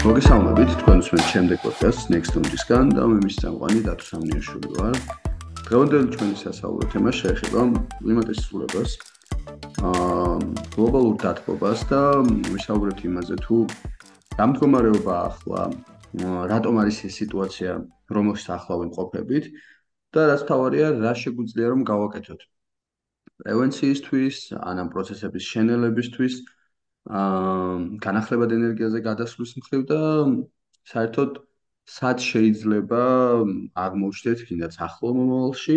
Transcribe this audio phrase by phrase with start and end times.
[0.00, 4.94] მოგესალმებით თქვენ უსმენთ შემდეგ პოდკასტს Next Room-ისგან და მე მის წამყვანი დათო სამნიაშვილი ვარ.
[5.66, 7.64] დღევანდელი ჩვენი სასაუბრო თემა შეეხება
[8.00, 8.94] კლიმატის ცვლილებას,
[9.90, 10.38] აა
[10.72, 13.58] გლობალურ დათბობას და ვისაუბრებთ იმაზე თუ
[14.40, 15.62] დამდგომარეობა ახლა
[16.54, 17.70] რატომ არის ეს სიტუაცია,
[18.16, 19.44] რომელშიც ახლა ვიმყოფებით
[20.16, 22.40] და რაც თავარია, რა შეგვიძლია რომ გავაკეთოთ
[23.44, 26.59] პრევენციისთვის, ან ამ პროცესების შენელებისთვის, აა
[27.08, 30.00] აა განახლებად ენერგიაზე გადასვლის მხრივ და
[30.92, 31.40] საერთოდ
[31.88, 33.00] სად შეიძლება
[33.84, 35.76] აღმოჩნდეთ კიდეც ახლო მომავალში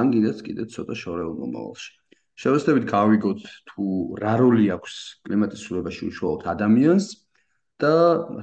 [0.00, 1.92] ან კიდეც კიდეც ცოტა შორეულ მომავალში.
[2.38, 3.84] შევეცდებით გავიგოთ თუ
[4.22, 4.94] რა როლი აქვს
[5.28, 7.06] კლიმატის ცვლილებაში უშუალოდ ადამიანს
[7.82, 7.92] და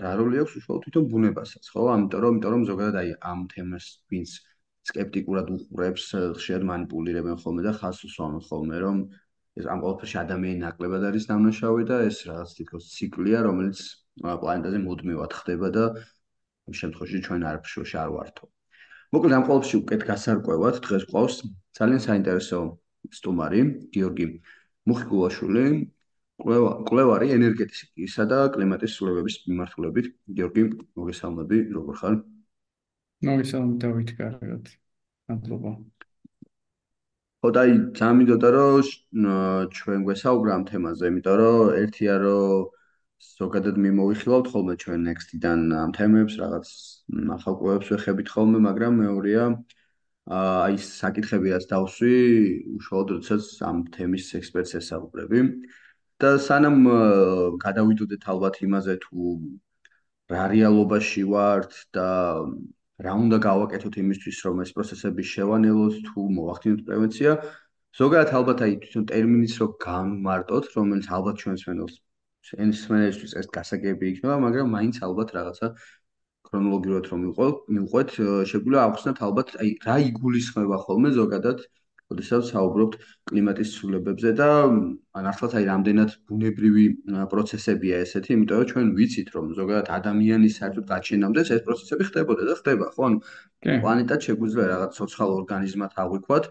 [0.03, 1.83] რა როლი აქვს უშუალოდ თვითონ ბუნებასაც, ხო?
[1.95, 4.31] ამიტომ რომ იმიტომ რომ ზოგადად აი ამ თემას ვინც
[4.89, 6.03] სკეპტიკურად უყურებს,
[6.39, 8.97] ხშირად მანიპულირებენ ხოლმე და ხას უსვამენ ხოლმე, რომ
[9.59, 13.79] ეს ამ ყველაფერში ადამიანი ნაკლებად არის დამნაშავე და ეს რაღაც თითქოს ციკლია, რომელიც
[14.23, 15.85] პლანეტაზე მუდმივად ხდება და
[16.67, 18.45] ამ შემთხვევაში ჩვენ არაფერში არ ვართო.
[19.15, 21.35] მოკლედ ამ ყველაფერში უკეთ გასარკვევად დღეს ყავს
[21.77, 22.59] ძალიან საინტერესო
[23.15, 23.61] სტუმარი,
[23.95, 24.25] გიორგი
[24.89, 25.65] მუხიკულაშვილი,
[26.35, 30.07] კვლევარი ენერგეტიკისა და კლიმატის ცვლილებების მიმართულებით.
[30.35, 30.63] გიორგი,
[30.99, 32.15] მოგესალმები, როგორ ხარ?
[33.29, 34.63] მოგესალმებით, დავით, კარგად.
[35.31, 35.71] მადლობა.
[37.45, 42.63] ხო, დაი, ძამიდოდა რომ ჩვენ გვესაუბრა ამ თემაზე, იმიტომ რომ ერთია რომ
[43.37, 46.69] ზოგადად მიმოვიხილავთ ხოლმე ჩვენ Next-დან ამ თემებს, რაღაც
[47.37, 49.45] ახალკვებს ვეხებით ხოლმე, მაგრამ მეორეა
[50.25, 52.15] აი საკითხები რაც დავსვი,
[52.81, 55.39] უშუალოდ როდესაც ამ თემის ექსპერტს ესაუბრები.
[56.17, 56.77] და სანამ
[57.61, 59.21] გადავიდოდეთ ალბათ იმაზე თუ
[60.33, 62.09] რა რეალობაში ვართ და
[63.03, 67.31] რა უნდა გავაკეთოთ იმისთვის რომ ეს პროცესები შევანელოთ თუ მოახდინოთ პრევენცია?
[67.99, 71.95] ზოგადად ალბათ აი თვითონ ტერმინიც რო გამმარტოთ რომელიც ალბათ ჩვენს მენელს
[72.47, 75.69] ჩვენს მენელისთვის ეს გასაგები იქნება მაგრამ მაინც ალბათ რაღაცა
[76.49, 77.23] ქრონოლოგიურად რომ
[77.77, 78.09] მივყვეთ
[78.51, 81.63] შეგვიძლია ახსნათ ალბათ აი რა იგულისხმება ხოლმე ზოგადად
[82.11, 82.97] როდესაც საუბრობთ
[83.29, 84.49] კლიმატის ცვლილებებზე და
[85.25, 86.85] მართლაც აი რამდენად ბუნებრივი
[87.31, 92.53] პროცესებია ესეთი, იმიტომ რომ ჩვენ ვიცით რომ ზოგადად ადამიანის საერთოდ გაჩენამდე ეს პროცესები ხდებოდა და
[92.61, 93.01] ხდება, ხო?
[93.09, 93.17] ანუ
[93.81, 96.45] პლანეტა შეგვიძლია რაღაც სოციალ ორგანიზმად აღვიქვათ,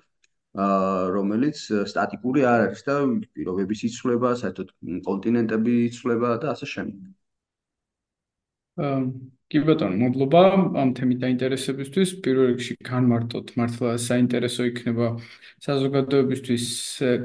[1.15, 1.56] რომელიც
[1.91, 2.94] სტატიკური არ არის და
[3.34, 4.69] პირობების იცვლება, საერთოდ
[5.06, 7.00] კონტინენტები იცვლება და ასე შემდეგ.
[9.53, 10.41] კი ბატონო, მადლობა
[10.81, 12.12] ამ თემით დაინტერესებისთვის.
[12.25, 15.06] პირველ რიგში განმარტოთ, მართლა საინტერესო იქნება
[15.66, 16.65] საზოგადოებისთვის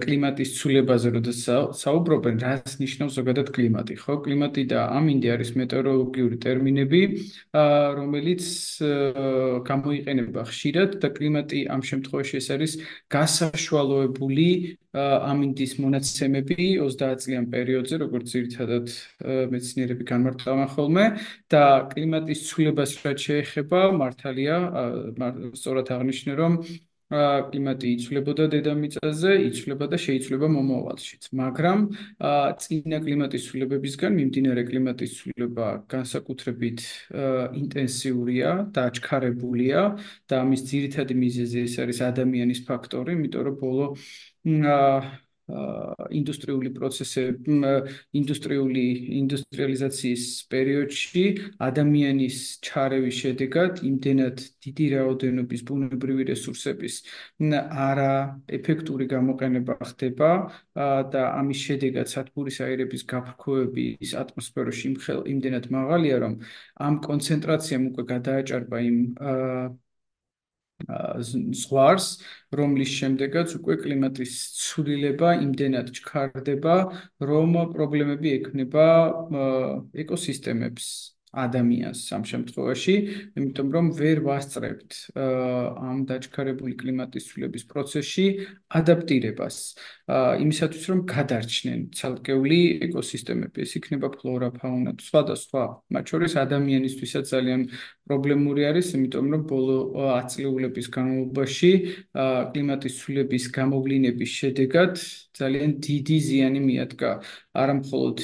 [0.03, 4.19] კლიმატის ცვლილებაზე, როდესაც საუბრობენ, რას ნიშნავს ზოგადად კლიმატი, ხო?
[4.28, 7.02] კლიმატი და ამინდი არის მეტეოროლოგიური ტერმინები,
[8.00, 8.44] რომელიც
[9.72, 12.72] გამოიყენება ხშირად და კლიმატი ამ შემთხვევაში ეს არის
[13.16, 14.50] გასაშვალოებული
[14.90, 18.85] ამინდის მონაცემები 30 წლიან პერიოდზე, როგორც ძირითადად
[19.53, 21.06] მეცნიერები განმარტავენ ხოლმე
[21.53, 21.63] და
[22.09, 24.56] კლიმატის ცვლილებას რაც შეეხება, მართალია,
[25.53, 26.53] სწორად აღნიშნე, რომ
[27.09, 31.24] კლიმატი იცვლებოდა დედამიწაზე, იცვლება და შეიცვლება მომავალშიც.
[31.42, 31.80] მაგრამ
[32.66, 36.80] წინა კლიმატის ცვლილებებისგან მიმდინარე კლიმატის ცვლილება განსაკუთრებით
[37.62, 39.81] ინტენსიურია და აჩქარებულია
[40.30, 43.88] და ამის ძირითადი მიზეზი ეს არის ადამიანის ფაქტორი, იმიტომ რომ ბოლო
[45.50, 47.58] ინდუსტრიული პროცესები,
[48.20, 48.84] ინდუსტრიული
[49.20, 50.24] ინდუსტრიალიზაციის
[50.54, 51.24] პერიოდში
[51.68, 52.38] ადამიანის
[52.68, 56.96] ჩარევის შედეგად იმდენად დიდი რაოდენობის ბუნებრივი რესურსების
[57.90, 58.14] არა
[58.59, 60.32] ეფექტური გამოყენება ხდება
[61.14, 64.96] და ამის შედეგად სათბურის აირების გაფრქვევების ატმოსფეროში
[65.34, 66.34] იმდენად მაღალია, რომ
[66.88, 68.98] ამ კონცენტრაციამ უკვე გადააჭარბა იმ
[70.88, 72.07] ზღვარს,
[72.56, 76.75] რომლის შემდეგაც უკვე კლიმატის ცვლილება იმდენად ჩქარდება,
[77.19, 78.88] რომ პრობლემები ექნება
[80.06, 81.19] ეკოსისტემებს.
[81.29, 82.95] ადამიანს ამ შემთხვევაში,
[83.38, 88.25] იმიტომ რომ ვერ ვასწრებთ ამ დაჩქარებული კლიმატის ცვლილების პროცესში
[88.79, 89.55] ადაპტირებას.
[90.09, 92.59] იმისათვის რომ გადარჩნენ ცალკეული
[92.90, 97.61] ეკოსისტემები, ეს იქნება ფლორა, ფაუნა, სხვა და სხვა, მათ შორის ადამიანისთვისაც ძალიან
[98.09, 101.72] პრობლემური არის, იმიტომ რომ ბოლო 10 წლების განმავლობაში
[102.53, 104.93] კლიმატის ცვლილების გამოვლინების შედეგად
[105.40, 107.12] ძალიან დიდი ზიანი მიადგა
[107.62, 108.18] არა მხოლოდ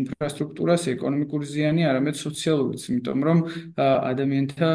[0.00, 3.38] ინფრასტრუქტურას, ეკონომიკური ზიანი, არამედ სოციალურიც, იმიტომ რომ
[3.82, 4.70] ადამიანთა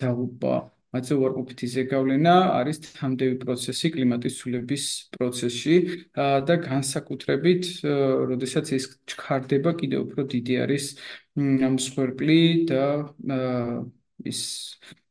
[0.00, 0.54] დაუბა
[0.90, 5.76] მათზე უარყოფითი ზეგავლენა არის თამდევი პროცესი კლიმატის ცვლილების პროცესში
[6.18, 7.62] და განსაკუთრებით,
[8.30, 10.84] როდესაც ეს ჩქარდება, კიდევ უფრო დიდი არის
[11.38, 12.84] მსხვერპლი და
[14.26, 14.40] ის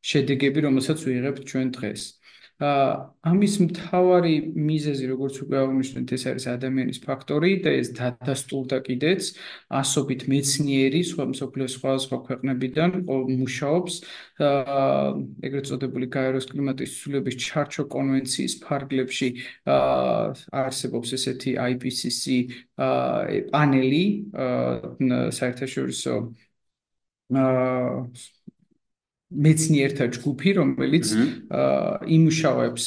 [0.04, 2.19] შედეგები, რომელსაც ვიღებთ ჩვენ დღეს.
[2.60, 9.22] ამის მთავარი მიზეზი, როგორც უკვე აღნიშნეთ, ეს არის ადამიანის ფაქტორი და ეს დადასტურდა კიდეც
[9.80, 13.94] ასობით მეცნიერი სხვა მსოფლიოს სხვა ქვეყნებიდან მუშაობს
[15.48, 19.28] ეგრეთ წოდებული გაეროს კლიმატის ცვლილების ჩარჩო კონვენციის ფარგლებში
[19.64, 22.24] არსებობს ესეთი IPCC
[22.76, 24.04] პანელი
[25.40, 26.14] საერთაშორისო
[29.30, 31.06] მეცნიერთა ჯგუფი, რომელიც
[32.16, 32.84] იმუშავებს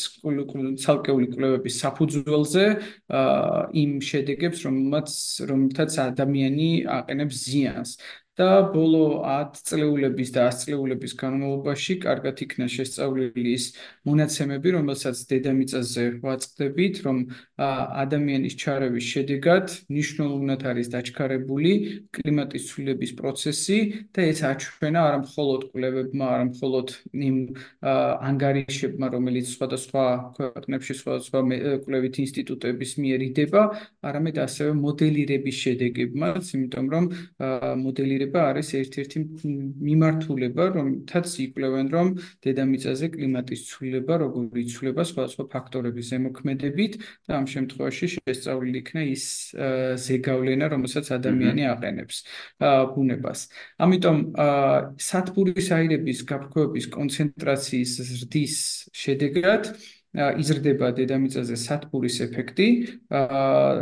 [0.83, 2.65] ცალკეული კვლევების საფუძველზე,
[3.83, 5.09] იმ შედეგებს, რომელმაც
[5.47, 6.69] რომელთაც ადამიანი
[6.99, 7.91] აყენებს ზიანს.
[8.39, 13.65] და ბოლო 10 წლეულების და 100 წლეულების განმავლობაში კარგად იქნა შესწავლილი ის
[14.09, 17.17] მონაცემები, რომელსაც დედამიწაზე ვაწყდებით, რომ
[17.61, 21.71] ადამიანის ჩარევის შედეგად მნიშვნელოვნად არის დაჩქარებული
[22.09, 23.77] კლიმატის ცვლილების პროცესი
[24.17, 27.37] და ეს აჩვენა არა მხოლოდ კვლევებმა, არა მხოლოდ იმ
[28.33, 30.05] ანგარიშებმა, რომელიც სხვადასხვა
[30.41, 31.39] ქვეყნებში სხვადასხვა
[31.85, 33.61] კვლევით ინსტიტუტების მიერ იდება,
[34.01, 37.05] არამედ ასევე მოდელირების შედეგებმაც, იმიტომ რომ
[37.83, 39.19] მოდელირება მოდელირება არის ერთ-ერთი
[39.83, 42.07] მიმართულება, რომელთაც იკვლევენ, რომ
[42.43, 46.93] დედამიწაზე კლიმატის ცვლილება როგორ იცვლება სხვადასხვა ფაქტორების ზემოქმედებით
[47.27, 49.23] და ამ შემთხვევაში შესწავლილი იქნა ის
[50.07, 52.17] ზეგავლენა, რომელსაც ადამიანი აყენებს
[52.95, 53.39] ბუნებას.
[53.83, 54.17] ამიტომ
[55.09, 58.55] სათბურის აირების გაფრქვევების კონცენტრაციის ზრდის
[58.93, 59.63] შედეგად
[60.13, 62.67] იზრდება დედამიწაზე სათბურის ეფექტი,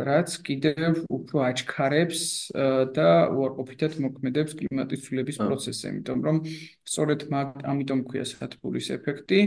[0.08, 2.22] რაც კიდევ უფრო აჩქარებს
[2.96, 6.38] და უარყოფითად მოქმედებს კლიმატის ცვლილების პროცესზე, იმიტომ რომ
[6.88, 9.42] სწორედ ამიტომ ქვია სათბურის ეფექტი,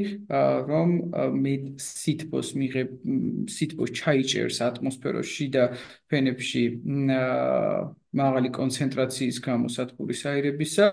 [0.69, 0.88] რომ
[1.40, 2.88] მე სითბოს მიღებ
[3.48, 5.64] სითბოს ჩაიჭერს ატმოსფეროში და
[6.12, 6.64] ფენებში
[8.14, 10.88] მაღალი კონცენტრაციის გამო სათბურის აირებისა,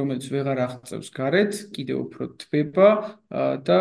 [0.00, 2.88] რომელიც ვეღარ აღწევს გარეთ, კიდევ უფრო თბება
[3.68, 3.80] და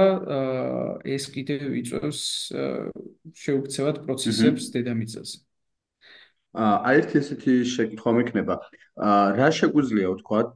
[1.16, 2.22] ეს კიდევ იწვევს
[3.46, 5.42] შეუქცევად პროცესებს დედამიწაზე.
[6.54, 8.56] აა ერთი ესეთი შეკითხვა მექნება.
[9.02, 10.52] აა რა შეგვიძლია ვთქვათ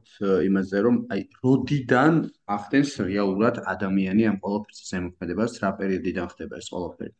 [0.48, 2.20] იმაზე, რომ აი როდიდან
[2.56, 7.14] ახდენს რეალურად ადამიანი ამ ყოველფერს ზემოქმედებას, რა პერიოდიდან ხდება ეს ყოველფერი?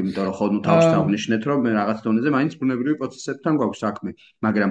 [0.00, 4.10] იმიტომ რომ ხო ნუ თავს დავნიშნეთ რომ რაღაც დონეზე მაინც ბუნებრივი პროცესებთან გვაქვს საქმე.
[4.46, 4.70] მაგრამ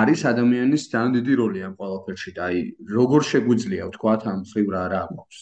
[0.00, 2.58] არის ადამიანის ძალიან დიდი როლი ამ ყველაფერში და აი
[2.96, 5.38] როგორ შეგვიძლია ვთქვა ამ ხრივ რა რა აქვს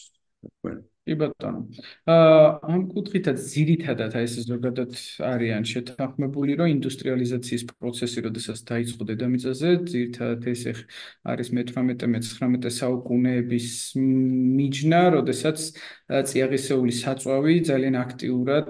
[0.51, 0.77] თქვენ
[1.11, 1.61] კი ბატონო.
[2.07, 4.91] აა ამ კუთხითაც ძირითადად აი ეს ზოგადად
[5.27, 10.61] არიან შეთანხმებული, რომ ინდუსტრიალიზაციის პროცესი, როდესაც დაიწყო დედამიწაზე, ძირითადად ეს
[11.31, 13.67] არის მე-18-მე-19 საუკუნეების
[13.99, 15.57] მიჯნა, როდესაც
[16.31, 18.69] წიაღისეული საწვავი ძალიან აქტიურად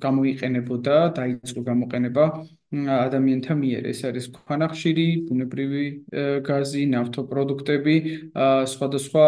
[0.00, 2.24] გამოიყენებოდა, დაიწყო გამოყენება
[2.70, 5.86] ადამიანთა მიერ ეს არის ქვანახშირი, ბუნებრივი
[6.46, 7.94] გაზი, ნავთობპროდუქტები,
[8.70, 9.26] სხვადასხვა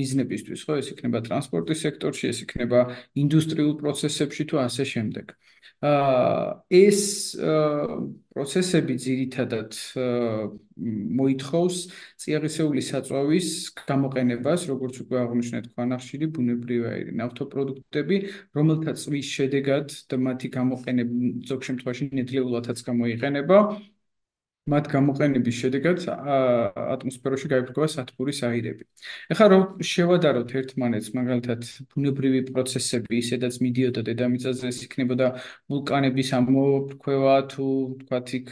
[0.00, 2.80] მიზნებისთვის, ხო, ეს იქნება ტრანსპორტის სექტორში, ეს იქნება
[3.20, 5.36] ინდუსტრიულ პროცესებში თუ ასე შემდეგ.
[5.82, 7.00] ეს
[8.32, 9.76] პროცესები ძირითადად
[11.20, 11.76] მოითხოვს
[12.20, 13.48] წიაღისეული საწვავის
[13.84, 18.16] გამოყენებას, როგორც უკვე აღნიშნეთ, ქვანახშირი, ბუნებრივი აირი, ნავთობპროდუქტები,
[18.56, 21.14] რომელთა წვის შედეგად და მათი გამოყენება
[21.48, 23.58] ზოგ შემთხვევაში ნედლეულადაც გამოიყენება.
[24.66, 28.82] მათ გამოყენების შედეგად ატმოსფეროში გაიფრქება სათბურის აირები.
[29.30, 31.60] ეხლა რომ შევადაროთ ერთმანეთს, მაგალითად,
[31.94, 35.26] ბუნებრივი პროცესები, ისედაც მიდიოდა დედამიწაზე, ეს იქნებოდა
[35.70, 37.66] ვულკანების ამოფრქვევა თუ
[38.02, 38.48] თქვათ იქ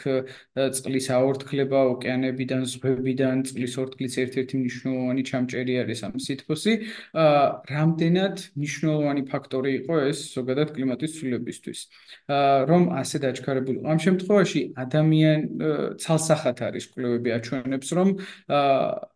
[0.54, 6.72] წყლის აორთქლება ოკეანებიდან, ზღვებიდან, წყლის ორთქლის ერთ-ერთი მნიშვნელოვანი ჩამჭერი არის ამ სითბოსი.
[7.10, 7.42] აა
[7.74, 11.78] რამდენად მნიშვნელოვანი ფაქტორი იყო ეს ზოგადად კლიმატის ცვლილებისთვის.
[12.30, 13.78] აა რომ ასე დაჩქარებული.
[13.82, 15.40] ამ შემთხვევაში ადამიან
[16.04, 18.16] ცალსახად არის კვლევები აჩვენებს რომ
[18.60, 19.14] აა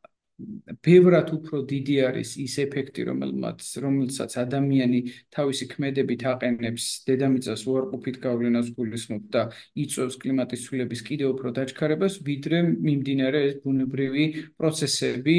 [0.86, 5.00] ბევრად უფრო დიდი არის ის ეფექტი რომელმაც რომელსაც ადამიანი
[5.34, 9.42] თავისი ქმედებით აყენებს დედამიწას უარყოფით გავლენას გულისხმობ და
[9.84, 14.26] იწვევს კლიმატის ცვლილების კიდევ უფრო დაჩქარებას ვიდრე მიმდინარე ეს ბუნებრივი
[14.62, 15.36] პროცესები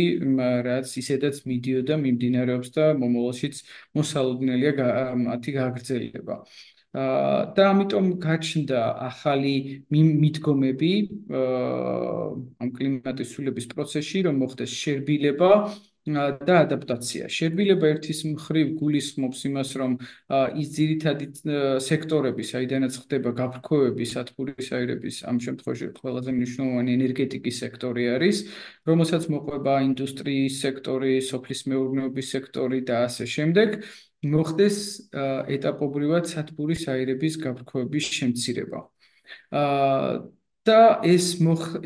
[0.67, 3.63] რაც ისედაც მიდიოდა მიმდინარეობს და მომავალშიც
[3.95, 4.91] მოსალოდნელია
[5.23, 6.43] მათი გაგრძელება
[6.93, 8.79] და ამიტომ გაჩნდა
[9.09, 10.93] ახალი მიდგომები
[11.29, 15.51] ამ კლიმატის ცვლილების პროცესში, რომ მოხდეს შერბილება
[16.09, 17.29] და ადაპტაცია.
[17.29, 19.91] შერბილება ერთის მხრივ გულისხმობს იმას, რომ
[20.57, 21.25] ის ძირითადი
[21.85, 28.37] სექტორები, საიდანაც ხდება გაფრქვევები სათბურის აირების, ამ შემთხვევაში ყველაზე მნიშვნელოვანი ენერგეტიკის სექტორი არის,
[28.89, 33.69] რომელსაც მოყვება ინდუსტრიის სექტორი, სოფლის მეურნეობის სექტორი და ასე შემდეგ.
[34.25, 34.77] მოხდეს
[35.55, 38.83] ეტაპობრივად სათბურის აირების გაფრქვევების შემცირება.
[39.55, 40.19] აა
[40.69, 41.25] და ეს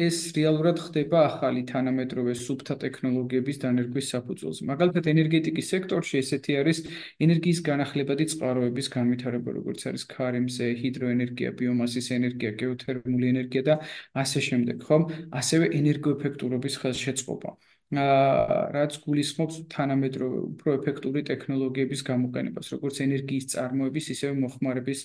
[0.05, 4.61] ეს რეალურად ხდება ახალი თანამედროვე სუფთა ტექნოლოგიების დანერგვის საფუძველზე.
[4.71, 6.77] მაგალითად, ენერგეტიკის სექტორში ესეთი არის
[7.25, 13.75] ენერგიის განახლებადი წყაროების განვითარება, როგორც არის ქარიმზე, ჰიდროენერგია, ბიომასის ენერგია, გეოთერმული ენერგია და
[14.23, 15.03] ასე შემდეგ, ხომ?
[15.41, 17.49] ასევე ენერგოეფექტურობის ხელშეწყობა.
[17.53, 25.00] აა რაც გულისხმობს თანამედროვე უფრო ეფექტური ტექნოლოგიების გამოყენებას, როგორც ენერგიის წარმოების, ისევე მოხმარების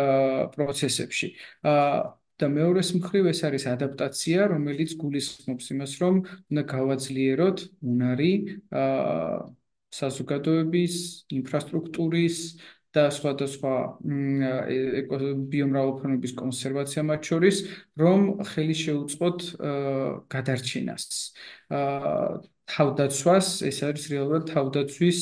[0.00, 1.28] აა პროცესებში.
[1.64, 1.98] აა
[2.34, 6.14] და მეორეს მხრივ ეს არის ადაპტაცია, რომელიც გულისხმობს იმას, რომ
[6.50, 7.58] უნდა გავაძლიეროთ
[7.94, 8.32] უნარი
[8.74, 9.38] აა
[9.94, 10.94] საზოგადოების,
[11.38, 12.38] ინფრასტრუქტურის
[12.94, 13.74] და სხვადასხვა
[15.50, 17.56] ბიომრავალფეროვნების კონსერვაცია მათ შორის,
[17.98, 19.38] რომ ხელი შეუწყოთ
[20.30, 21.04] გადარჩენას.
[22.64, 25.20] თავდაცვას, ეს არის რეალურად თავდაცვის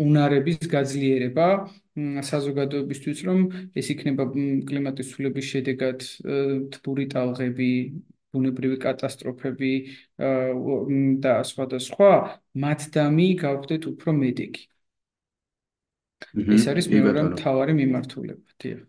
[0.00, 1.48] უნარების გაძლიერება
[2.24, 3.38] საზოგადოებისთვის, რომ
[3.76, 4.24] ეს იქნება
[4.66, 5.98] კლიმატის ცვლილების შედეგად
[6.74, 7.70] თბური ტალღები,
[8.34, 9.72] ბუნებრივი კატასტროფები
[11.22, 12.12] და სხვადასხვა,
[12.58, 14.73] მათ დამი გავხდეთ უფრო მედეგი.
[16.32, 18.80] ეს არის მეორე მთავარი მიმართულება, დიახ.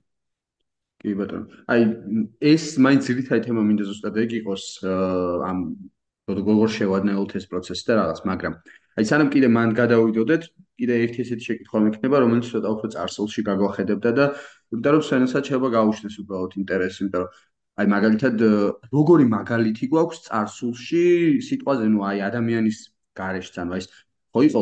[1.05, 1.45] კი ბატონო.
[1.69, 1.81] აი
[2.41, 4.63] ეს მაინც ძირითადი თემა მინდა ზუსტად ეგ იყოს
[5.45, 5.59] ამ
[6.25, 8.53] როგორ შევადნეულთ ეს პროცესი და რაღაც, მაგრამ
[8.97, 10.43] აი სანამ კიდე მან გადავიდოდეთ,
[10.79, 14.25] კიდე ერთი ესეთი შეკითხვა მექნება, რომელიც ცოტა უფრო წარსულში გაგვახედებდა და
[14.73, 17.29] იმიტომ რომ სენსაც შეიძლება გაუჩნდეს უბრალოდ ინტერესი, იმიტომ რომ
[17.75, 18.35] აი მაგალითად
[18.95, 21.03] როგორი მაგალითი გვაქვს წარსულში
[21.45, 22.77] სიტყვაზე, ნუ აი ადამიანის
[23.19, 23.87] გარეშე, ანუ აი ეს
[24.31, 24.61] ხო იყო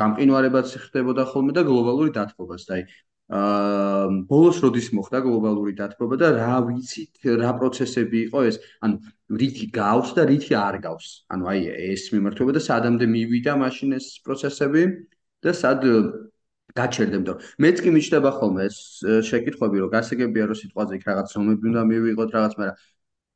[0.00, 2.84] გამყინვარებაც ხდებოდა ხოლმე და გლობალური დათბობაც და აი
[3.30, 8.56] აა ბოლოს როდის მოხდა გლობალური დათბობა და რა ვიცით რა პროცესები იყო ეს?
[8.82, 8.96] ანუ
[9.42, 11.06] რითი გავს და რითი არ გავს?
[11.30, 11.60] ანუ აი
[11.94, 14.82] ეს მიმართულება და სადამდე მივიდა მაშინ ეს პროცესები
[15.46, 15.86] და სად
[16.74, 18.78] გაჩერდა იმიტომ მეც კი მიჩნდება ხოლმე ეს
[19.30, 22.76] შეკითხვები რომ გასაგებია რომ სიტყვაზე იქ რაღაც რომები უნდა მივიღოთ რაღაც მაგრამ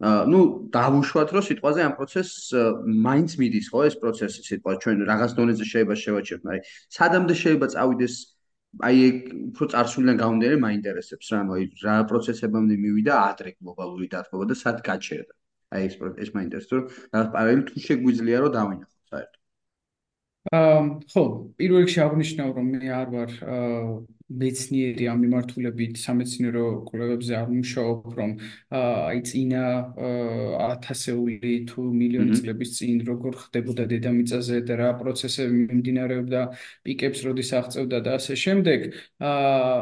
[0.04, 0.38] ну
[0.74, 2.52] დავუშვათ რომ სიტყვაზე ამ პროცესს
[3.08, 6.64] მაინც მიდის ხო ეს პროცესი სიტყვა ჩვენ რაღაც დონეზე შეიძლება შევაჩეროთ მაგრამ
[6.96, 8.14] სადამდე შეიძლება წავიდეს
[8.82, 8.98] აი
[9.54, 14.82] უფრო წარსულიდან გამომდინარე მაინტერესებს რა ანუ აი რა პროცესებამდე მივიდა ადრე გლობალური დათბობა და სად
[14.88, 15.34] გაჩერდა.
[15.74, 15.94] აი ეს
[16.24, 16.84] ეს მაინტერესებს რომ
[17.14, 19.40] რაღაც პარალელი თუ შეგვიძლია რომ დავინახოთ საერთოდ.
[20.54, 20.80] აა
[21.12, 21.22] ხო
[21.58, 23.30] პირველ რიგში აღნიშნავ რომ მე არ ვარ
[24.32, 28.30] მეცნიერი ამ მიმართულებით სამეცნიერო კვლევებზე მუშაობ, რომ
[28.80, 29.64] აი წინა
[30.64, 36.40] ათასეული თუ მილიონი წლების წინ როგორ ხდებოდა დედამიწაზე და რა პროცესები მიმდინარეობდა,
[36.88, 38.80] პიკებს როდის აღწევდა და ასე შემდეგ.
[39.20, 39.76] აა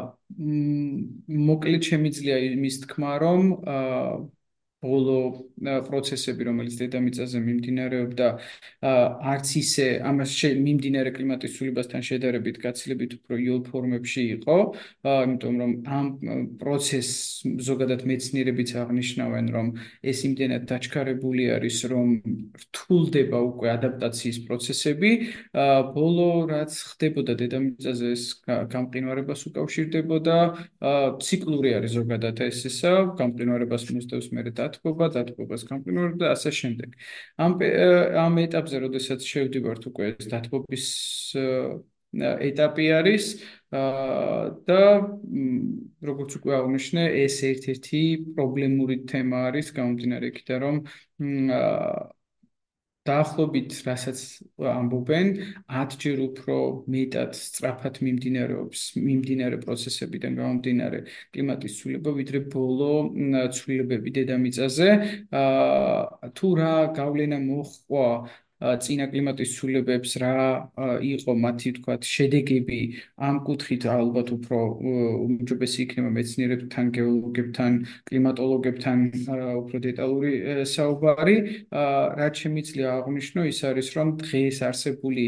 [1.47, 4.42] მოკლედ შემიძლია იმის თქმა, რომ აა
[4.83, 5.17] ბოლო
[5.63, 8.27] პროცესები, რომელიც დედამიწაზე მიმდინარეობდა,
[8.83, 14.57] არც ისე ამას მიმდინარე კლიმატის ცვლილებასთან შედარებით გაცილებით უფრო იოლ ფორმებში იყო,
[15.07, 16.07] იმიტომ რომ ამ
[16.59, 19.67] პროცესს ზოგადად მეცნიერებიც აღნიშნავენ, რომ
[20.03, 22.07] ეს იმდენად დაჩქარებული არის, რომ
[22.63, 25.11] რთულდება უკვე ადაპტაციის პროცესები.
[25.95, 30.37] ბოლო რაც ხდებოდა დედამიწაზე ეს გამყინვარებას უკავშირდებოდა,
[31.23, 36.89] ციკლური არის ზოგადად ეს ესა, გამყინვარებას მოსდევს მერე და დათბობა, დათბობას გამყინვარება და ასე შემდეგ.
[37.37, 37.51] ამ
[38.25, 40.85] ამ ეტაპზე, როდესაც შევდივართ უკვე ეს დათბობის
[42.13, 43.25] ეტაპი არის
[43.73, 44.81] და
[46.09, 48.01] როგორც უკვე აღნიშნე, ეს ერთ-ერთი
[48.37, 50.75] პრობლემური თემა არის გამომდინარე იქიდან, რომ
[53.07, 54.19] დაახლოებით რასაც
[54.73, 55.27] ამბობენ
[55.75, 56.55] 10 ჯერ უფრო
[56.93, 60.99] მეტად სწრაფად მიმდინარეობს მიმდინარე პროცესებიდან გამომდინარე
[61.35, 62.93] კლიმატის ცვლილება ვიდრე ბოლო
[63.57, 64.89] ცვლილებები დედამიწაზე.
[65.41, 68.07] აა თუ რა გავლენა მოხდა
[68.63, 70.35] წინა კლიმატის ცვლილებებს რა
[71.03, 72.79] იყო მათი თქვათ შედეგები
[73.27, 74.59] ამ კუთხით ალბათ უფრო
[75.27, 77.71] უმჯობესი იქნება მეცნიერებთან, გეოლოგებთან,
[78.07, 78.97] კლიმატოლოგებთან
[79.61, 81.35] უფრო დეტალური საუბარი.
[82.21, 85.25] რაც შემიძლია აღნიშნო ის არის რომ დღეს არსებული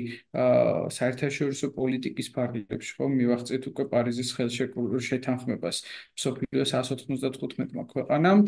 [0.98, 5.78] საერთაშორისო პოლიტიკის ფარგლებში ხომ მივახცეთ უკვე პარიზის ხელშეკრულებას
[6.24, 8.40] სოფლიოს 195-მა ქვეყანამ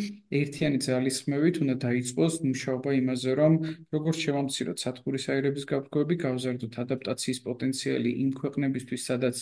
[0.42, 3.54] ერთიანი ძალისხმევით უნდა დაიწყოს მუშაობა იმაზე რომ
[3.94, 6.74] როგორ შევამციროთ სათბურის აირების გაბრკვევები გავზარდოთ.
[6.84, 9.38] ადაპტაციის პოტენციალი იმ ქვეყნებისთვის, სადაც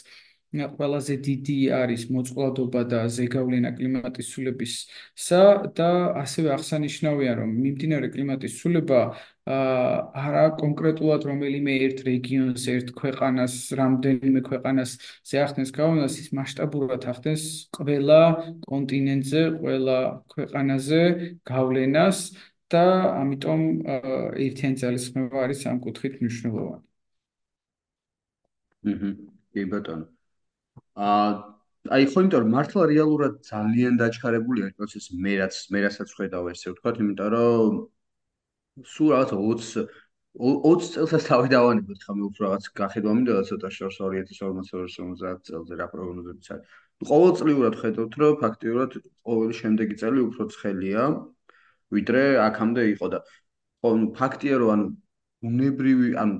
[0.55, 5.41] ყველაზე დიდი არის მოწყვლადობა და ზეგავლენა კლიმატის ცვლილებისა
[5.75, 5.89] და
[6.23, 8.99] ასევე აღსანიშნავია, რომ მიმდინარე კლიმატის ცვლილება
[10.25, 14.91] არა კონკრეტულად რომელიმე ერთ რეგიონს, ერთ ქვეყანას, რამდენიმე ქვეყანას
[15.27, 17.43] ზეახდენს გავლენას, ის მასშტაბურად ახდენს
[17.75, 18.21] ყველა
[18.69, 19.99] კონტინენტზე, ყველა
[20.33, 21.03] ქვეყანაზე
[21.51, 22.17] გავლენას
[22.73, 22.83] და
[23.21, 23.61] ამიტომ
[24.45, 26.85] ერთიანი ძალისხმევა არის ამ კუთხით მნიშვნელოვანი.
[28.91, 29.11] აჰა,
[29.53, 30.05] კი ბატონო.
[31.09, 31.29] აა
[31.95, 36.49] აი ხო იმიტომ რომ მართლა რეალურად ძალიან დაჩქარებულია ეს პროცესი მე რაც მე რასაც ხედავ
[36.53, 37.75] ესე ვთქვათ იმიტომ რომ
[38.93, 39.85] სულ რაღაც 20
[40.35, 46.49] 20 წელსაც თავი დავანებოთ ხომ უფრო რაღაც გახედვა მინდა ცოტა შორს 2040-50 წელზე რა პროგნოზებიც
[46.55, 46.65] არის.
[47.11, 48.91] ყოველწლიურად ხედავთ რომ ფაქტიურად
[49.29, 51.03] ყოველი შემდეგი წელი უფრო ცხელია
[51.93, 53.19] ვიდრე აქამდე იყო და
[53.85, 54.85] ხო ფაქტია რომ ანუ
[55.49, 56.37] უნებრივი ანუ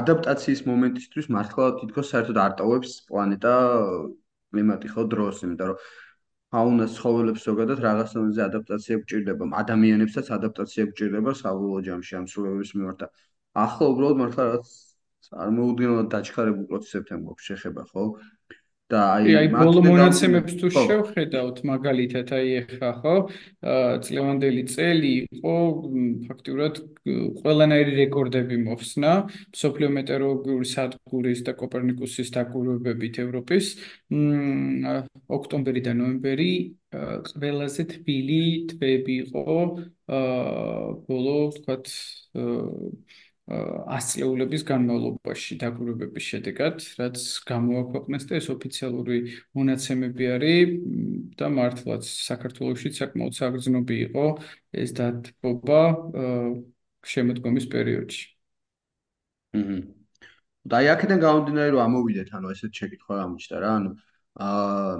[0.00, 3.54] ადაპტაციის მომენტისთვის მართლა თითქოს საერთოდ არ ტოვებს პლანეტა
[4.52, 5.82] კლიმატი ხო დროს იმიტომ რომ
[6.52, 13.08] ფაუნას ცხოველებს ზოგადად რაღაცნაირად ადაპტაცია გჭირდება, ადამიანებსაც ადაპტაცია გჭირდება საბოლოო ჯამში ამ სულების მიმართ და
[13.62, 14.72] ახლა უბრალოდ მართლა რაღაც
[15.28, 18.04] წარმოუდგენლად დაჩქარებულ პროცესებთან გვაქვს შეხება, ხო?
[18.90, 23.14] და აი აი ბოლო მონაცემებს თუ შევხედავთ მაგალითად აი ახლა ხო?
[24.06, 25.54] წლევანდელი წელი იყო
[26.26, 26.80] ფაქტურად
[27.40, 29.12] ყველანაირი რეკორდები მოხსნა
[29.62, 33.66] სოფლიო მეტეოროლოგიური სადგურის და კოპერნიკუსის დაკვირვებებით ევროპის.
[35.38, 36.52] ოქტომბერი და ნოემბერი
[37.32, 39.58] ყველაზე თბილი თვეები იყო
[41.08, 41.86] ბოლო თქვათ
[43.52, 49.18] ასწლეულების განმავლობაში დაკვირვებების შედეგად, რაც გამოაქვეყნეს და ეს ოფიციალური
[49.58, 50.74] მონაცემები არის
[51.40, 54.26] და მართლაც საქართველოსში საკმაოდ საგრძნობი იყო
[54.84, 55.80] ეს დათბობა
[57.14, 58.24] შემოდგომის პერიოდში.
[59.52, 59.82] ჰმმ.
[60.70, 63.90] და აი აქედან გამომდინარე რომ ამოვიდეთ, ანუ ესეთ შეკითხვა გამოჩნდა რა, ანუ
[64.46, 64.94] აა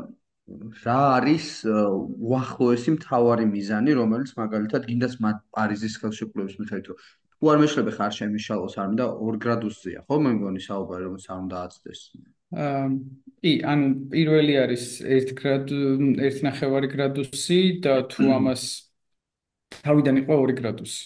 [0.85, 5.15] რა არის უახლოესი მთავარი მიზანი, რომელიც მაგალითად გინდას
[5.55, 6.89] პარიზის ხელშეკრულების მიხედვით
[7.43, 10.17] თუ არ მეშლები ხარ შემიშალოს არ მინდა 2 გრადუსზეა ხო?
[10.23, 12.01] მე მგონი საუბარი რომ სამ დააცდეს
[12.55, 12.85] აა
[13.43, 14.85] კი ანუ პირველი არის
[15.19, 15.79] 1 გრადუ
[16.23, 18.63] 1.5 გრადუსი და თუ ამას
[19.83, 21.03] თავიდან იყო 2 გრადუსი.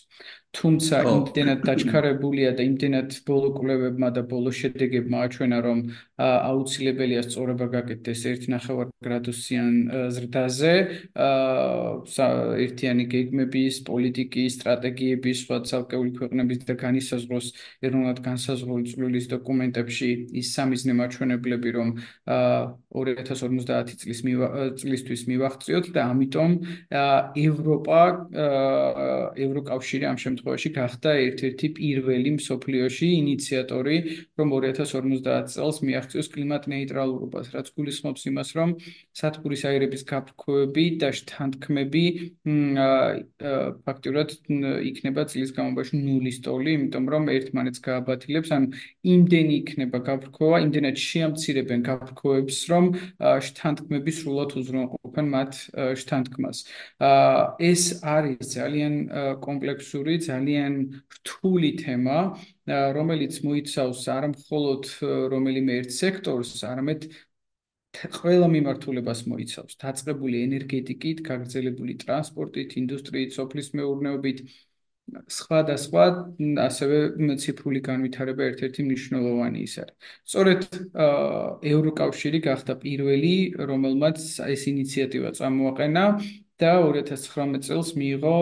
[0.56, 5.80] თუმცა იმდენად დაჩქარებულია და იმდენად ბოლო კვლევებმა და ბოლო შედეგებმა აჩვენა რომ
[6.16, 9.74] აუცილებელია სწორება გაკეთდეს 1.5 გრადუსიან
[10.16, 10.74] ზრდაზე
[12.64, 17.46] ერთიანი გეგმების, პოლიტიკის, სტრატეგიების, სხვა ცალკეული ქვეყნების და განისაზღვროს
[17.84, 20.08] ეროვნულად განსაზღვრული წვლილის დოკუმენტებში
[20.40, 21.88] ის სამიზნე მაჩვენებლები რომ
[22.96, 24.20] 2050 წლის
[24.80, 26.50] წლისთვის მივახციოთ და ამიტომ
[27.44, 28.00] ევროპა
[29.36, 33.96] ევროკავშირი ამ შემთხვევაში გახდა ერთ-ერთი პირველი მსოფლიოში ინიციატორი
[34.40, 35.76] რომ 2050 წელს
[36.06, 38.70] მიაღწიოს კლიმატ ნეიტრალურობას რაც გულისხმობს იმას რომ
[39.18, 42.04] სათბურის აირების გაფრქვევები და შთანთქმები
[43.86, 44.34] ფაქტურად
[44.90, 48.68] იქნება წლის განმავლობაში ნულის ტოლი იმიტომ რომ ერთმანეთს გააბათილებს ან
[49.16, 52.84] იმდენი იქნება გაფრქვევა იმდენად შეამცირებენ გაფრქვევებს რომ
[53.50, 55.52] შთანთქმები სრულად უზრუნველყოფენ მათ
[56.02, 56.56] შთანთქმას.
[57.58, 58.94] ეს არის ძალიან
[59.42, 60.72] კომპლექსური, ძალიან
[61.16, 62.18] რთული თემა,
[62.66, 64.82] რომელიც მოიცავს არა მხოლოდ
[65.32, 67.08] რომელიმე ერთ სექტორს, არამედ
[67.96, 69.76] ყველა მიმართულებას მოიცავს.
[69.80, 74.38] დაწყებული ენერგეტიკით, გაგრძელებული ტრანსპორტით, ინდუსტრიით, სოფლის მეურნეობით,
[75.30, 76.04] სხვა და სხვა
[76.66, 76.96] ასევე
[77.38, 79.94] ციფრული განვითარება ერთ-ერთი მნიშვნელოვანი ის არის.
[80.26, 80.60] სწორედ
[81.72, 83.34] ევროკავშირი გახდა პირველი,
[83.70, 84.18] რომელმაც
[84.50, 86.04] ეს ინიციატივა წამოაყენა
[86.56, 88.36] და 2019 წელს მიიღო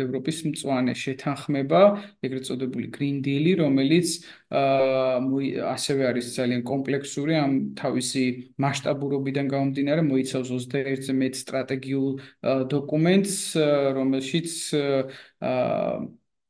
[0.00, 1.82] ევროპის მწვანე შეთანხმება,
[2.24, 8.24] ეგრეთ წოდებული Green Deal-ი, რომელიც ასევე არის ძალიან კომპლექსური, ამ თავისი
[8.64, 12.10] მასშტაბურობიდან გამომდინარე, მოიცავს 21-ზე მეტ სტრატეგიულ
[12.72, 13.36] დოკუმენტს,
[14.00, 14.50] რომელშიც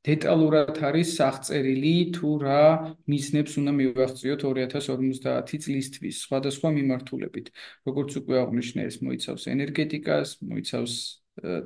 [0.04, 2.64] დეტალურად არის აღწერილი თუ რა
[3.08, 7.46] მიზნებს უნდა მივახციოთ 2050 წლისთვის სხვადასხვა მიმართულებით.
[7.88, 10.94] როგორც უკვე აღნიშნე, ეს მოიცავს ენერგეტიკას, მოიცავს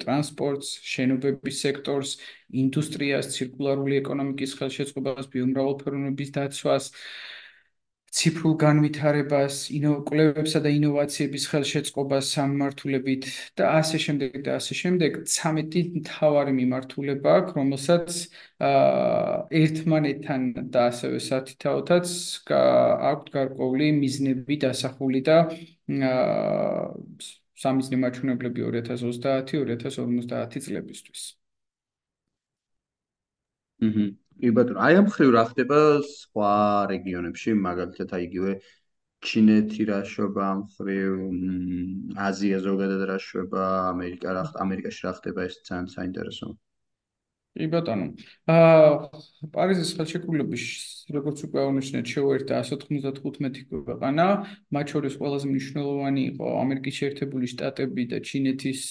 [0.03, 2.11] ტრანსპორტს, შენობების სექტორს,
[2.63, 6.85] ინდუსტრიას, ცირკულარული ეკონომიკის ხელშეწყობას, ბიომრავალფეროვნების დაცვას,
[8.17, 13.29] ციფრულ განვითარებას, ინოვაციებსა და ინოვაციების ხელშეწყობას სამმართულებით
[13.61, 18.09] და ასე შემდეგ და ასე შემდეგ 13 მთავარი მიმართულება აქვს, რომელსაც
[19.63, 20.41] ერთმანეთთან
[20.73, 22.07] და ასევე სათითაოთაც
[23.13, 25.39] აქვს გარკვეული მიზნები დასახული და
[27.59, 31.23] სამიზნე მაჩვენებლები 2030-2050 წლებისთვის.
[33.83, 36.53] აჰა კი ბატონო, აი ამ ხრივ რა ხდება სხვა
[36.93, 38.53] რეგიონებში, მაგალითად აი იგივე
[39.29, 41.15] ჩინეთი რა შვება ამ ხრივ,
[42.29, 46.55] აზია ზოგადად რა შვება, ამერიკა რა ამერიკაში რა ხდება, ეს ძალიან საინტერესოა.
[47.59, 48.07] კი ბატონო.
[48.47, 50.65] აა პარიზის ხელშეკრულების
[51.11, 54.27] როგორც უკვე აღნიშნეთ, შეუერთდა 195 ქვეყანა,
[54.71, 58.83] მათ შორის ყველაზე მნიშვნელოვანი იყო ამერიკის შეერთებული შტატები და ჩინეთის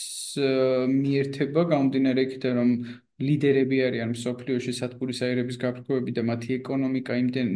[0.91, 2.71] მიერთება, გამომდინარე იქიდან რომ
[3.21, 7.51] ლიდერები არიან მსოფლიოში სათბურის აირების გაფრქვევები და მათი ეკონომიკა იმდენ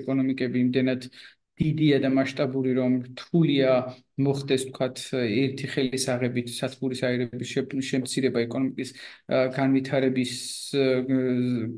[0.00, 1.08] ეკონომიკები იმდენად
[1.62, 3.72] დიდია და მასშტაბური რომ რთულია
[4.24, 7.52] მოხდეს თქვათ ერთი ხელის აღებით სათბურის აირების
[7.90, 8.94] შემცირება ეკონომიკის
[9.58, 10.32] განვითარების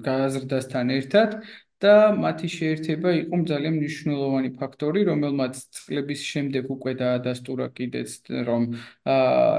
[0.06, 1.36] გაზრდასთან ერთად
[1.82, 8.10] და მათი შეერთება იყო ძალიან მნიშვნელოვანი ფაქტორი, რომელმაც წლების შემდეგ უკვე დაადასტურა კიდეც
[8.48, 8.62] რომ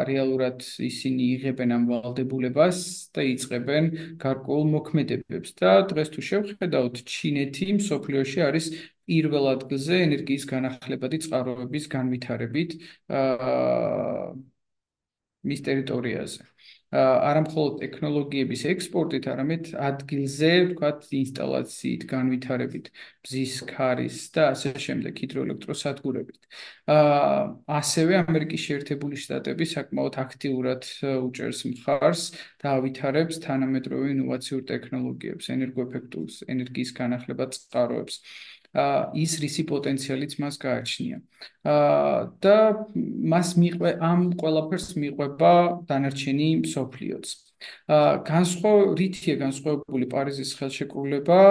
[0.10, 2.80] რეალურად ისინი იღებენ ამ ვალდებულებას
[3.15, 3.84] და იწყებენ
[4.23, 8.65] გარკვეულ მოქმედებებს და დღეს თუ შევხედავთ ჩინეთი მსოფლიოში არის
[9.06, 12.80] პირველ ადგილზე ენერგიის განახლებადი წყაროების განვითარებით
[13.21, 14.34] აა
[15.45, 16.45] მის ტერიტორიაზე.
[16.93, 22.91] არამხოლოდ ტექნოლოგიების ექსპორტით, არამედ ადგილზე, ვთქვათ, ინსტალაციით, განვითარებით,
[23.26, 26.39] ბზის ქარის და ასე შემდეგ ჰიდროელექტროსადგურებით.
[26.86, 27.41] აა
[27.80, 30.82] ასევე ამერიკის შეერთებული შტატები საკმაოდ აქტიურად
[31.26, 32.24] უჭერს მხარს
[32.62, 38.21] და ავითარებს თანამედროვე ინოვაციურ ტექნოლოგიებს, ენერგოეფექტურ ენერგიის განახლებად წყაროებს.
[39.16, 41.18] ის რისი პოტენციალიც მას გააჩნია.
[41.64, 42.58] აა და
[43.32, 45.54] მას მიყვე ამ ყველაფერს მიყვება
[45.88, 47.26] დანარჩენი სოფლიოც.
[47.88, 51.42] აა განსხო რითია განსხვავებული პარიზის ხელშეკრულება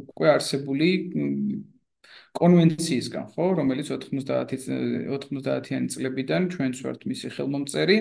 [0.00, 0.88] უკვე არსებული
[2.34, 7.98] კონვენციისგან, ხო, რომელიც 90 90-იანი წლებიდან ჩვენც ვართ მისი ხელმომწერი.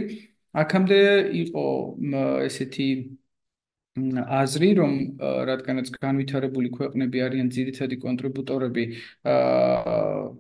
[0.54, 1.02] აქამდე
[1.44, 1.66] იყო
[2.48, 2.88] ესეთი
[3.94, 8.86] აზრი რომ რადგანაც განვითარებული ქვეყნები არიან ძირითადი კონტრიბუტორები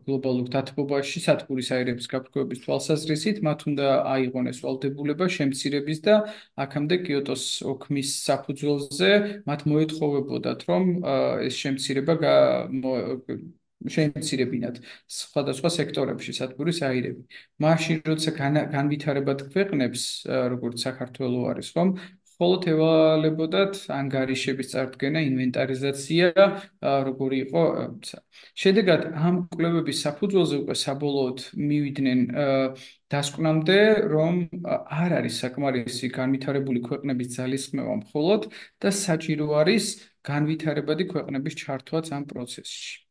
[0.10, 6.16] გლობალურ დათბობაში სათბურის აირების გაფრქვევების თვალსაზრისით მათ უნდა აიღონეს ვალდებულება შემცირების და
[6.66, 7.44] აქამდე კიოტოს
[7.78, 9.12] ოქმის საფუძველზე
[9.46, 10.84] მათ მოეთხოვებოდათ რომ
[11.46, 12.14] ეს შემცირება
[13.84, 14.80] შემცირებინათ
[15.12, 17.24] სხვადასხვა სექტორებში სათბურის აირები.
[17.60, 18.32] მაშინ როცა
[18.72, 20.04] განვითარებად ქვეყნებს
[20.56, 21.90] როგორც საქართველოს არის რომ
[22.44, 26.28] მხოლოდ ევალებოდათ ანგარიშების წარდგენა, ინვენტარიზაცია,
[27.08, 27.64] როგორი იყო.
[28.60, 32.20] შედეგად ამ კვლევების საფუძველზე უკვე საბოლოოდ მივიდნენ
[33.16, 33.80] დასკვნამდე,
[34.12, 34.36] რომ
[35.04, 38.42] არ არის საკმარისი განვითარებული ქვეყნების ძალისხმევა მხოლოდ
[38.84, 39.86] და საჭირო არის
[40.28, 43.03] განვითარებადი ქვეყნების ჩართვაც ამ პროცესში.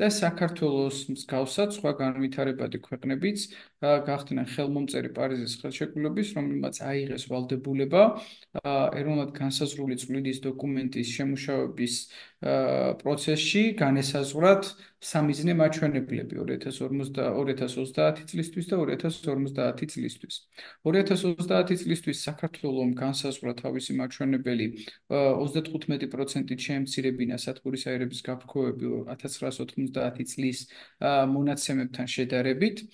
[0.00, 3.46] და საქართველოს მსგავსად სხვა განვითარებადი ქვეყნებიც
[4.08, 8.02] გახდნენ ხელმომწერი პარიზის ხელშეკრულების, რომელმაც აიღეს ვალდებულება
[9.00, 11.94] ეროვნად განსაზღვრული წვლილის დოკუმენტის შემუშავების
[12.40, 14.68] პროცესში განესაზღვრათ
[15.04, 20.34] სამიზნე მაჩვენებლები 2050 წლისთვის და 2050 წლისთვის.
[20.88, 24.66] 2030 წლისთვის საქართველოს განსაზღვრა თავისი მაჩვენებელი
[25.12, 30.58] 35%-ით შეემცირებინა სათბურის აირების გაფრქვევები 1990 წლის
[31.36, 32.88] მონაცემებთან შედარებით.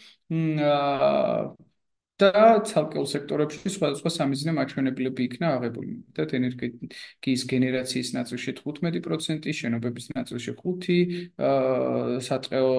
[2.17, 5.93] და ცალკეულ სექტორებში სხვადასხვა სამიზნე მაჩვენებლები იქნა აღებული.
[6.09, 10.97] მეტად ენერგიის გენერაციის ნაწილში 15%, შენობების ნაწილში 5%,
[11.37, 12.73] აა სატყეო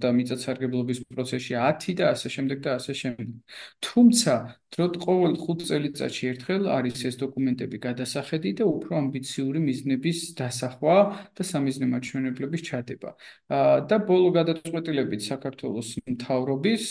[0.00, 3.28] და მიწათსარგებლობის პროცესში 10% და ასე შემდეგ და ასე შემდეგ.
[3.84, 4.34] თუმცა,
[4.72, 10.98] დროთ ყოველ 5 წელიწადში ერთხელ არის ეს დოკუმენტები გადასახედი და უფრო ამბიციური მიზნების დასახვა
[11.36, 13.10] და სამიზნე მაჩვენებლების ჩადება.
[13.52, 16.84] აა და ბოლო გადაწყვეტილებით საქართველოს მთავრობის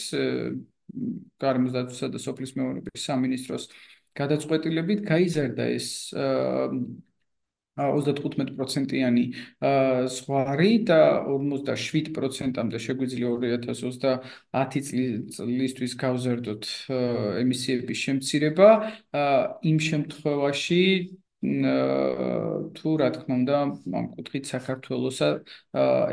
[1.43, 3.69] გარემოსდაცვისა და სოფლის მეურნეობის სამინისტროს
[4.17, 5.87] გადაწყვეტილებით გაიზარდა ეს
[7.77, 9.23] 35%-იანი
[10.09, 16.65] ზღვარი და 47%-ამდე შეგვიძლია 2030 წლისთვის გავზარდოთ
[17.43, 18.69] ემისიების შემცირება.
[19.61, 20.81] იმ შემთხვევაში
[21.37, 25.27] თუ რა თქმა უნდა ამ კუთხით საქართველოსა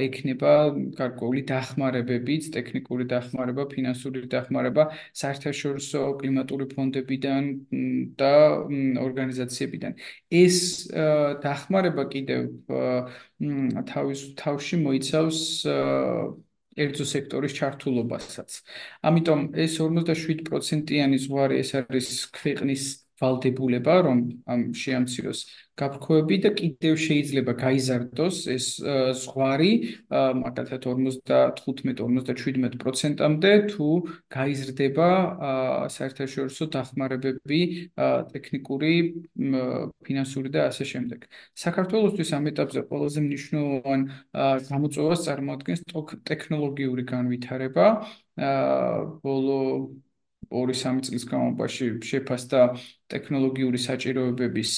[0.04, 0.52] ექნება
[1.00, 4.84] გარკვეული დახმარებებიც, ტექნიკური დახმარება, ფინანსური დახმარება
[5.16, 7.42] საერთაშორისო კლიმატური ფონდებიდან
[8.20, 8.32] და
[9.00, 9.92] ორგანიზაციებიდან.
[10.28, 10.56] ეს
[11.40, 12.42] დახმარება კიდევ
[13.88, 15.40] თავის თავში მოიცავს
[16.74, 18.50] ერთო სექტორის ჩართულობასაც.
[19.08, 24.18] ამიტომ ეს 47%-იანი ზღვარი ეს არის ქვეყნის ვალდებულება, რომ
[24.50, 25.40] ამ შეამციროს
[25.74, 28.66] გაფრქვევები და კიდევ შეიძლება გაიზარდოს ეს
[29.22, 29.72] ზღვარი
[30.14, 33.88] მაგალითად 55-57%-ამდე თუ
[34.36, 35.08] გაიზრდება
[35.96, 37.60] საერთაშორისო დახმარებები
[38.34, 38.94] ტექნიკური,
[40.06, 41.20] ფინანსური და ასე შემდეგ.
[41.58, 44.04] საქართველოსთვის ამ ეტაპზე ყველაზე მნიშვნელოვანი
[44.70, 45.80] გამოწვევას წარმოადგენს
[46.30, 47.86] ტექნოლოგიური განვითარება.
[49.26, 49.58] ბოლო
[50.54, 52.60] 2-3 წლის განმავლობაში შეფასდა
[53.12, 54.70] ტექნოლოგიური საჭიროებების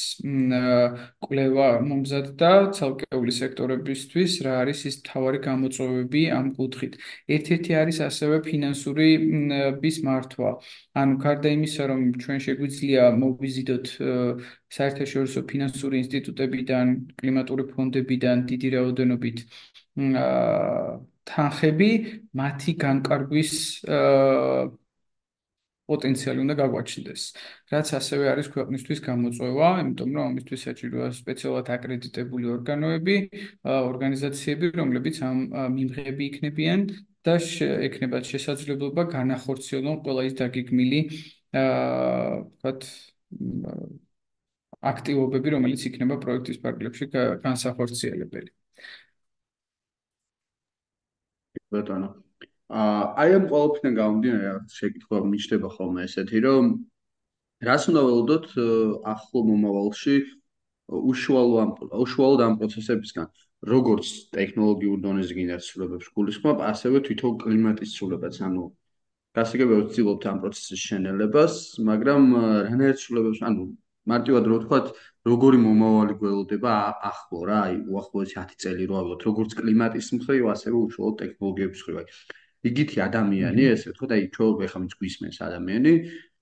[1.25, 6.93] კვლევა მომზადდა ცალკეული სექტორებისთვის, რა არის ის თავარი გამოწვევები ამ კუთხით.
[7.37, 9.09] ერთ-ერთი არის ასევე ფინანსური
[9.81, 10.51] ბის მართვა.
[11.01, 13.87] ანუ გარდა იმისა, რომ ჩვენ შეგვიძლია მოვიზიდოთ
[14.77, 16.87] საერთაშორისო ფინანსური ინსტიტუტებიდან,
[17.21, 19.39] კლიმატური ფონდებიდან დიდი რაოდენობით
[21.27, 21.91] თანხები
[22.39, 23.53] მათი განკარგვის
[25.91, 27.23] პოტენციალი უნდა გაგვაჩნდეს.
[27.73, 33.17] რაც ასევე არის ქვეყნისთვის გამოწვევა, იმიტომ რომ ამისთვის საჭიროა სპეციალურად აკრედიტებული ორგანოები,
[33.91, 35.39] ორგანიზაციები, რომლებიც ამ
[35.77, 36.81] მიმღები იქნებიან
[37.27, 37.35] და
[37.89, 41.01] ექნებათ შესაძლებლობა განახორციელონ ყველა ის დაგეგმილი
[41.63, 42.81] აა ვთქვათ
[44.91, 47.11] აქტივობები, რომელიც იქნება პროექტის პარკლებში
[47.47, 48.51] განსახორციელებელი.
[51.75, 52.09] ბატონო
[52.67, 56.65] აი ამ ყოველფრენ გამომდინარე რაღაც შეკითხვა მიჩნდება ხოლმე ესეთი რომ
[57.69, 58.47] რას უნდა ველოდოთ
[59.15, 60.17] ახლო მომავალში
[61.13, 61.71] უშუალო ამ
[62.05, 63.27] უშუალოდ ამ პროცესებისგან?
[63.65, 68.65] როგორც ტექნოლოგიურ დონეზე გინდა ცვლილებებს გულისხმობ ასევე თვითონ კლიმატის ცვლილებებს ანუ
[69.39, 71.55] გასაგებია ვცდილობთ ამ პროცესის შენელებას
[71.89, 72.23] მაგრამ
[72.69, 73.65] რანაირ ცვლილებებს ანუ
[74.13, 74.87] მარტივად რო ვთქვათ
[75.31, 76.75] როგორი მომავალი გველოდება
[77.11, 81.97] ახლო რა აი უახლოესი 10 წელი რო ავიღოთ როგორც კლიმატის მხრივ ასევე უშუალოდ ტექნოლოგიების მხრივ
[82.67, 85.93] აი იგითი ადამიანი ესე ვთქვათ, აი ჩვენ ეხლა მის გვისმენს ადამიანი,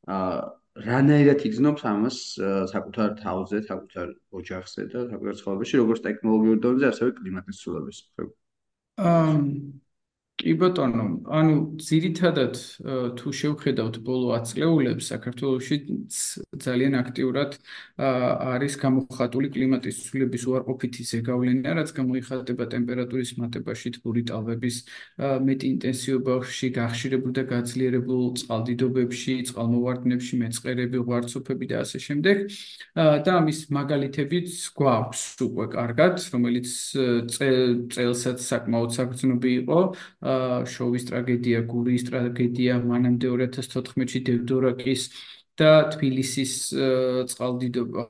[0.08, 0.36] აა
[0.74, 2.16] რანაირად იგზნობს ამას
[2.72, 4.08] საკუთარ თავზე, საკუთარ
[4.40, 8.28] ოჯახზე და საკუთარ ცხოვრებაში, როგორც ტექნოლოგიურ დონეზე, ასევე კლიმატის ცვლილების მხრივ.
[9.04, 9.36] აა
[10.34, 12.56] კი ბატონო, ანუ ძირითადად
[13.18, 15.76] თუ შევხედავთ ბოლო 10 წლეულებს საქართველოში
[16.58, 17.54] ძალიან აქტიურად
[18.02, 24.76] არის გამოხატული კლიმატის ცვლილების უარყოფითი ზეგავლენა, რაც გამოიხატება ტემპერატურის მატებაში, თბური ტალღების
[25.22, 32.36] მეტი ინტენსივობაში, გახშირებულ და გაძლიერებულ წყალდიდობებში, წყალმოვარდნებში, მეწყერები, ღვარცოფები და ასე შემდეგ.
[33.22, 36.68] და ამის მაგალითებიც გვაქვს უკვე კარგად, რომელიც
[37.94, 39.80] წელსაც საკმაოდ საგრძნობი იყო.
[40.24, 45.02] შოვის ტრაგედია, გურიის ტრაგედია, მანამდე 2014-ში დევდორაკის
[45.60, 46.54] და თბილისის
[47.30, 48.06] წყალდიდობა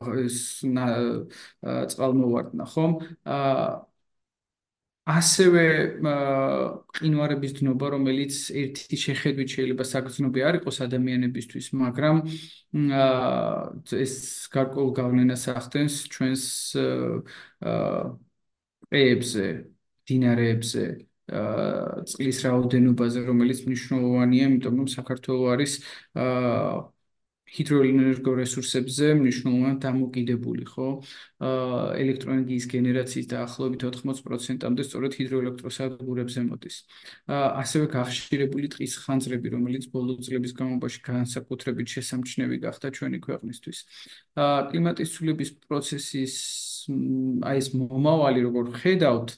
[1.92, 2.94] წყალმოვარდნა, ხომ?
[5.05, 5.62] ასევე
[6.96, 12.22] ყინვარების დნობა, რომელიც ერთი შეხედვით შეიძლება საგრძნობი არ იყოს ადამიანებისთვის, მაგრამ
[14.00, 14.14] ეს
[14.55, 16.44] გარკვეულ გავლენას ახდენს ჩვენს
[18.88, 19.46] პეებზე,
[20.09, 20.85] დინარეებზე,
[21.25, 25.73] წყლის რაოდენობაზე, რომელიც მნიშვნელოვანია, იმიტომ რომ საქართველოს არის
[26.15, 26.94] ჰიდროენერგო
[28.40, 30.88] რესურსებზე მნიშვნელოვნად დამოკიდებული, ხო?
[32.03, 36.77] ელექტროენერგიის გენერაციის დაახლოებით 80%-ამდე სწორედ ჰიდროელექტროსადგურებზე მოდის.
[37.31, 43.79] ასევე გახშირებული ტყის ხანძრები, რომელიც ბოლო წლების განმავლობაში განსაკუთრებით შესამჩნევი გახდა ჩვენი ქვეყნისთვის.
[44.35, 46.35] კლიმატის ცვლილების პროცესის
[46.85, 49.29] აი ეს მომავალი როგორ ხედავთ,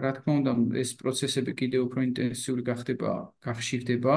[0.00, 3.10] რა თქმა უნდა, ეს პროცესები კიდევ უფრო ინტენსიური გახდება,
[3.44, 4.14] გახშირდება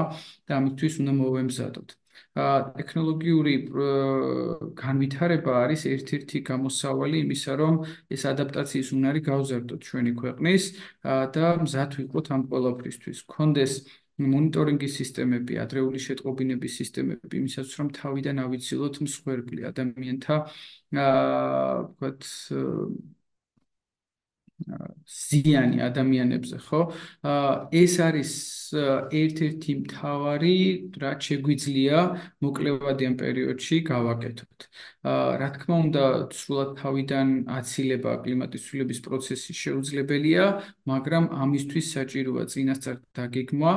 [0.48, 1.90] და ამისთვის უნდა მოვემზადოთ.
[2.38, 3.54] ტექნოლოგიური
[4.82, 7.74] განვითარება არის ერთ-ერთი გამოსავალი იმისა, რომ
[8.14, 10.64] ეს ადაპტაციის უნარი გავზარდოთ ჩვენი ქვეყნის
[11.38, 13.18] და მზად ვიყოთ ამ ყველაფრისთვის.
[13.36, 13.74] კონდეს
[14.18, 20.36] მონიტორინგის სისტემები, ადრეული შეტყობინების სისტემები, იმისაც რომ თავიდან ავიცილოთ მსხვერპლი ადამიანთა
[20.98, 22.22] აა ვთქვათ
[25.08, 26.82] ზიანი ადამიანებზე, ხო?
[27.72, 28.32] ეს არის
[29.14, 30.56] ერთ-ერთი მთავარი,
[31.04, 31.98] რაც შეგვიძლია
[32.44, 34.68] მოკლევადიან პერიოდში გავაკეთოთ.
[35.08, 36.04] რა თქმა უნდა,
[36.36, 40.46] სრულად თავიდან აცილება კლიმატის ცვლილების პროცესი შეუძლებელია,
[40.90, 43.74] მაგრამ ამისთვის საჭიროა წინასწარ დაგეგმვა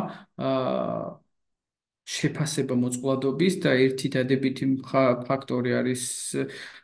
[2.11, 4.67] შეფასება მოწყვლადობის და ერთი დადებითი
[5.29, 6.03] ფაქტორი არის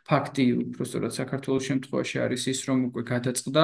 [0.07, 3.63] ფაქტი, უბრალოდ საქართველოს შემთხვევაში არის ის, რომ უკვე გადაწყდა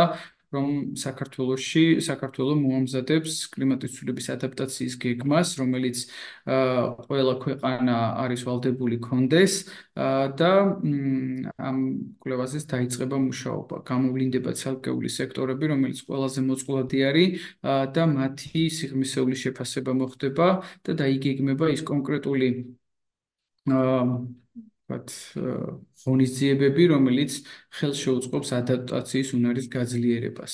[0.53, 0.69] რომ
[1.03, 5.97] საქართველოსში საქართველოს მოამზადებს კლიმატის ცვლილების ადაპტაციის გეგმას, რომელიც
[7.07, 9.53] ყველა ქვეყანა არის ვალდებული კონდეს
[10.41, 10.51] და
[11.69, 11.77] ამ
[12.21, 13.75] კვლევაზე დაიწყება მუშაობა.
[13.89, 17.29] გამოვლინდება ცალკეული სექტორები, რომელიც ყველაზე მოწყვლადი არის
[17.95, 20.47] და მათი სიღრმისეული შეფასება მოხდება
[20.85, 22.49] და დაიგეგმება ის კონკრეტული
[23.73, 24.42] აა
[24.84, 25.13] ვთქვათ,
[26.04, 27.39] ღონისძიებები, რომელიც
[27.80, 30.54] ხელს შეუწყობს ადაპტაციის უნარის გაძლიერებას.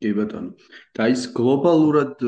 [0.00, 0.56] კი ბატონო.
[0.96, 2.22] და ის გლობალურად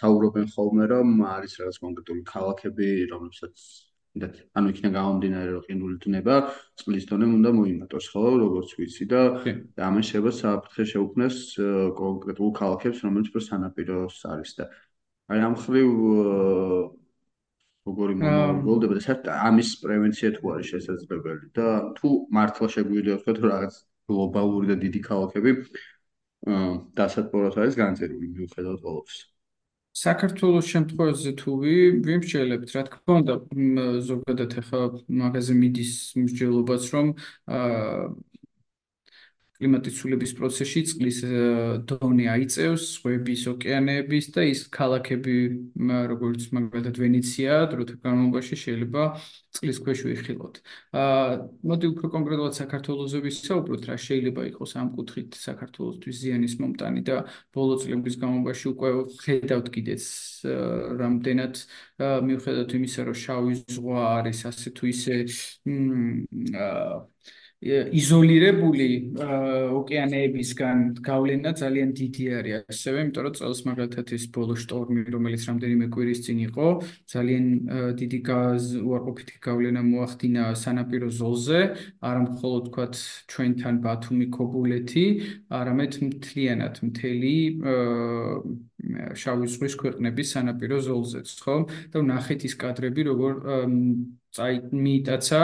[0.00, 3.54] საუბრობენ ხოლმე, რომ არის რაღაც კონკრეტული ქალაქები, რომლებსაც
[4.16, 6.36] ინდათ, ანუ იქნება გამომდინარე, რომ ყინული დნება,
[6.80, 9.20] წყლის დონე უნდა მოიმატოს, ხო, როგორც ვიცი და
[9.86, 11.36] ამას შეიძლება საფრთხე შეუქმნას
[12.00, 14.64] კონკრეტულ ქალაქებს, რომელიც უფრო სანაპიროს არის და
[15.30, 15.90] აი ამ ხრივ
[17.88, 23.50] როგორი მომგოლდება და საერთოდ ამის პრევენცია თუ არის შესაძლებელი და თუ მართლა შეგვიძლია ვთქვათ რომ
[23.54, 23.74] რაღაც
[24.10, 25.52] გლობალური და დიდი ქალაქები
[27.00, 29.28] დასათბორად არის განწერილი მიუხედავად ყოველისა
[30.00, 31.54] საქართველოს შემთხვევაში თუ
[32.06, 33.34] ვიმსჯელებთ რა თქმა უნდა
[34.10, 34.82] ზოგადად ახლა
[35.22, 37.06] მაგაზე მიდის მსჯელობაც რომ
[39.60, 41.18] კლიმატის ცვლილების პროცესში წყლის
[41.84, 45.34] დონე აიწევს, ზღვების, ოკეანეების და ის ქალაქები,
[46.08, 49.02] როგორც მაგალითად ვენეცია, დროთა განმავლობაში შეიძლება
[49.52, 50.54] წყლის ქვეშ ვიხილოთ.
[50.96, 51.28] აა
[51.60, 57.16] მოდი უფრო კონკრეტულად საქართველოსზე ვისაუბროთ, რა შეიძლება იყოს ამ კუთხით საქართველოსთვის ზიანის მომტანი და
[57.52, 58.88] ბოლო წლების განმავლობაში უკვე
[59.20, 60.04] ხედავთ კიდეც
[61.04, 61.54] რამდენად
[62.00, 65.14] მიუხედავად იმისა, რომ შავი ზღვა არის ასე თუ ისე
[66.56, 66.96] აა
[67.60, 68.88] იზოლირებული
[69.20, 75.86] ოკეანეებისგან გავლენა ძალიან დიდი არის ასევე, იმიტომ რომ წელს მაგალითად ის ბოლო შტორმი, რომელიც რამდენიმე
[75.92, 76.68] კვირის წინ იყო,
[77.12, 77.44] ძალიან
[78.00, 78.18] დიდი
[78.80, 81.60] უარყოფითი გავლენა მოახდინა სანაპირო ზოლზე,
[82.00, 82.94] არა მხოლოდ თქვათ
[83.28, 85.04] ჩვენთან ბათუმი, ქობულეთი,
[85.52, 87.36] არამედ მთლიანად მთელი
[89.20, 91.56] შავი ზღვის ქვეყნების სანაპირო ზოლზეც, ხო?
[91.92, 93.32] და ნახეთ ის კადრები, როგორ
[94.36, 95.40] წაი მიიტაცა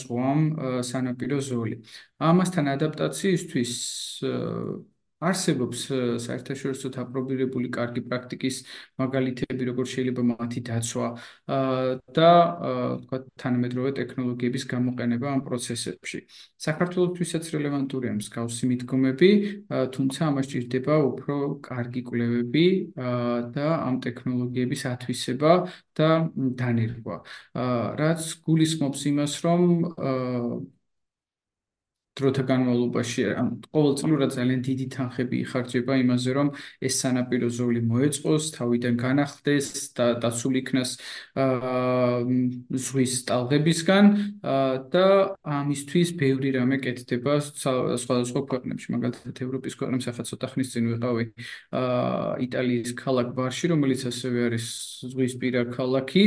[0.00, 0.40] ზღვამ
[0.84, 1.76] სანაპირო ზოლი.
[2.30, 3.72] ამასთან ადაპტაციისთვის
[5.18, 5.80] არსებობს
[6.22, 8.56] საერთაშორისო დაპრობირებული კარგი პრაქტიკის
[9.02, 11.08] მაგალითები, როგორც შეიძლება მათი დაცვა
[12.14, 12.30] და
[13.02, 16.18] თქვა თანამედროვე ტექნოლოგიების გამოყენება ამ პროცესებში.
[16.62, 19.30] საქართველოსთვისაც რელევანტურია მსგავსი მიდგომები,
[19.98, 21.34] თუმცა ამას ჭირდება უფრო
[21.66, 22.66] კარგი კვლევები
[23.58, 25.52] და ამ ტექნოლოგიების ათვისება
[25.98, 26.10] და
[26.62, 27.16] დანერგვა.
[27.98, 29.62] რაც გულისხმობს იმას, რომ
[32.18, 36.48] დროთა განმავლობაში ან ყოველწლიურად ძალიან დიდი თანხები იხარჯება იმაზე, რომ
[36.82, 40.90] ეს სანაპირო ზოლი მოეწყოს, თავიდან განახლდეს და დაცულ იქნას
[42.84, 44.04] ზღვის ტალღებისგან
[44.92, 45.06] და
[45.46, 51.24] ამისთვის ბევრი რამე კეთდება სხვადასხვა ქვეყნებში, მაგალითად ევროპის ქვეყნებში, ახლა ცოტა ხნის წინ ვიყავი
[52.48, 54.66] იტალიის ქალაქ ბარში, რომელიც ასევე არის
[55.06, 56.24] ზღვის პირა ქალაქი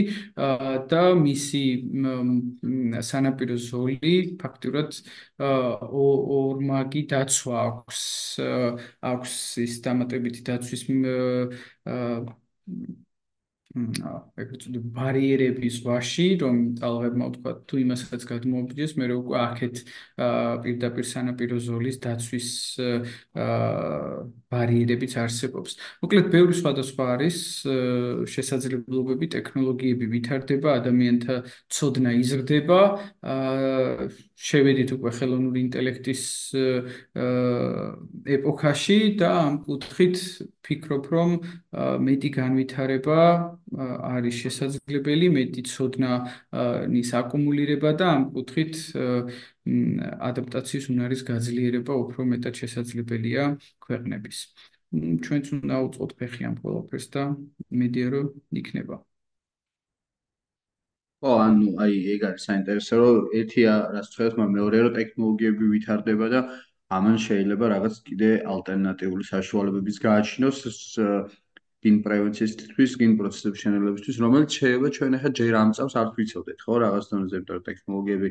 [0.91, 1.63] და მისი
[3.03, 4.89] სანაპირო ზოლი ფაქტურად
[5.81, 8.01] ორმაგი დაცვა აქვს
[9.11, 10.83] აქვს ის დამატებითი დაცვის
[13.71, 19.75] ეგრეთ წოდებული ბარიერების ვაში, რომ ტალღებმა თქვა თუ იმასაც გადმოაბიჯეს, მე უკვე აქეთ
[20.63, 22.49] პირდაპირ სანაპირო ზოლის დაცვის
[24.51, 25.71] ბარიერებიც არსებობს.
[26.03, 27.37] მოკლედ, ბევრი სხვადასხვა არის
[28.27, 31.35] შესაძლებლობები, ტექნოლოგიები ვითარდება, ადამიანთა
[31.71, 32.79] ცოდნა იზრდება.
[34.41, 36.23] შევედით უკვე ხელოვნური ინტელექტის
[38.35, 40.17] ეპოქაში და ამ კუთხით
[40.65, 41.29] ფიქრობ, რომ
[42.01, 43.19] მეტი განვითარება
[43.71, 48.75] არის შესაძლებელი, მეტი ცოდნაის აკუმულირება და ამ კუთხით
[50.31, 53.43] ადაპტაციის უნარის გაძლიერება უფრო მეტად შესაძლებელია
[53.87, 54.37] ქვეყნების.
[55.23, 57.23] ჩვენც უნდა უწყოთ ფეხი ამ ყველაფერს და
[57.71, 58.27] მედია რომ
[58.59, 58.95] იქნება.
[61.21, 66.27] ო, ანუ აი ეგ არის საინტერესო, რომ ერთია რაც ხედავთ, მაგრამ მეორეა რომ ტექნოლოგიები ვითარდება
[66.33, 66.39] და
[66.97, 70.57] ამან შეიძლება რაღაც კიდე ალტერნატიული საშუალებების გააჩინოს
[71.81, 76.73] გინ პრევენციისთვის, გინ პროცესების შენელებისთვის, რომელიც შეიძლება ჩვენ ახლა ჯერ ამ წავს არ ვიცოდეთ, ხო,
[76.85, 78.29] რაღაც დონეზე, იმიტომ რომ ტექნოლოგიები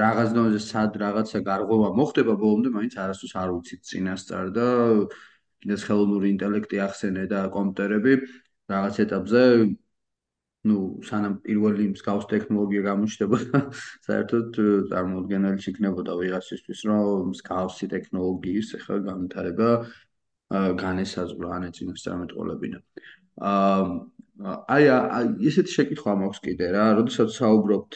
[0.00, 4.66] რაღაც დონეზე სად რაღაცა გარღვევა მოხდება ბოლომდე, მაინც არასდროს არ ვიცით წინასწარ და
[5.60, 8.12] კიდეც ხელოვნური ინტელექტი ახსენე და კომპიუტერები
[8.72, 9.42] რაღაც ეტაპზე
[10.68, 10.76] ну,
[11.08, 13.60] სანამ პირველი მსგავს ტექნოლოგია გამოჩნდებოდა,
[14.08, 14.58] საერთოდ
[14.90, 19.70] წარმოუდგენელი იქნებოდა ვიღაცისთვის, რომ მსგავსი ტექნოლოგიის ახლა განვითარება
[20.52, 22.78] განესაზღვრა ან ეწინასწარ მეტყოლებინა.
[23.48, 23.82] აა
[24.38, 24.84] აი
[25.50, 27.94] ესეთი შეკითხვა მაქვს კიდე რა, როდესაც საუბრობთ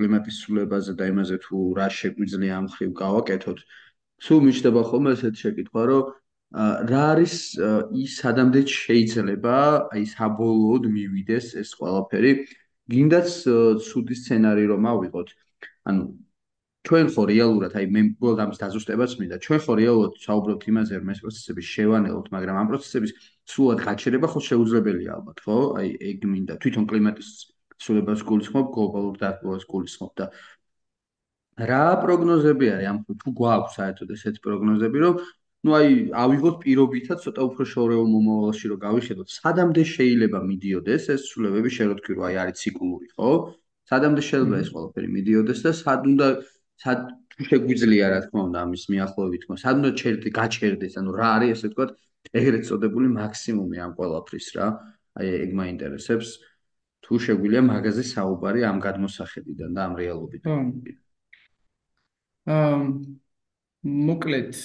[0.00, 3.58] კლიმატის ცვლილებაზე და იმაზე თუ რა შეგვიძლია ამ ხრივ გავაკეთოთ,
[4.24, 6.04] სულ მიჩნდება ხოლმე ესეთი შეკითხვა, რომ
[6.88, 7.34] რა არის
[8.00, 9.56] ის სადამდე შეიძლება
[9.92, 12.32] აი საბოლოოდ მივიდეს ეს ყველაფერი,
[12.88, 13.28] გინდაც
[13.84, 15.28] ცუდი სცენარი რომ ავიღოთ.
[15.84, 16.02] ანუ
[16.84, 19.36] ჩვენ ხო რეალურად აი მე ყოველ ამის დაზუსტებაც მინდა.
[19.44, 23.12] ჩვენ ხო რეალურად საუბრობთ იმაზე რომ ეს პროცესები შევანელოთ მაგრამ ამ პროცესების
[23.48, 25.56] სულად გაჩერება ხო შეუძლებელია ალბათ ხო?
[25.80, 26.54] აი ეგ მინდა.
[26.60, 27.28] თვითონ კლიმატის
[27.80, 30.26] ცვლილებას გულისხმობ გლობალურ დათბობას გულისხმობ და
[31.72, 32.86] რა პროგნოზები არის?
[32.92, 35.14] ამ თუ გვაქვს საერთოდ ესეთი პროგნოზები რომ
[35.64, 41.70] ну აი ავიღოთ პირობითად ცოტა უფრო შორეულ მომავალში რომ გავიხედოთ სადამდე შეიძლება მიდიოდეს ეს ცვლილებები
[41.76, 43.30] შეროთქვი რომ აი არის ციკლური ხო?
[43.88, 46.28] სადამდე შეიძლება ეს ყველაფერი მიდიოდეს და სად უნდა
[46.82, 47.00] სად
[47.48, 51.68] შეგვიძლია რა თქმა უნდა ამის მიახლოებით თქო სად უნდა ჩერდი გაჩერდეს ანუ რა არის ესე
[51.70, 51.90] ვთქვათ
[52.40, 54.66] ეგრეთ წოდებული მაქსიმუმი ამ ყველაფრის რა
[55.20, 56.28] აი ეგ მაინტერესებს
[57.04, 60.72] თუ შეგვიძლია მაგაზე საუბარი ამ გადმოსახედიდან და ამ რეალობიდან.
[62.54, 62.78] აა
[63.84, 64.56] მოკლედ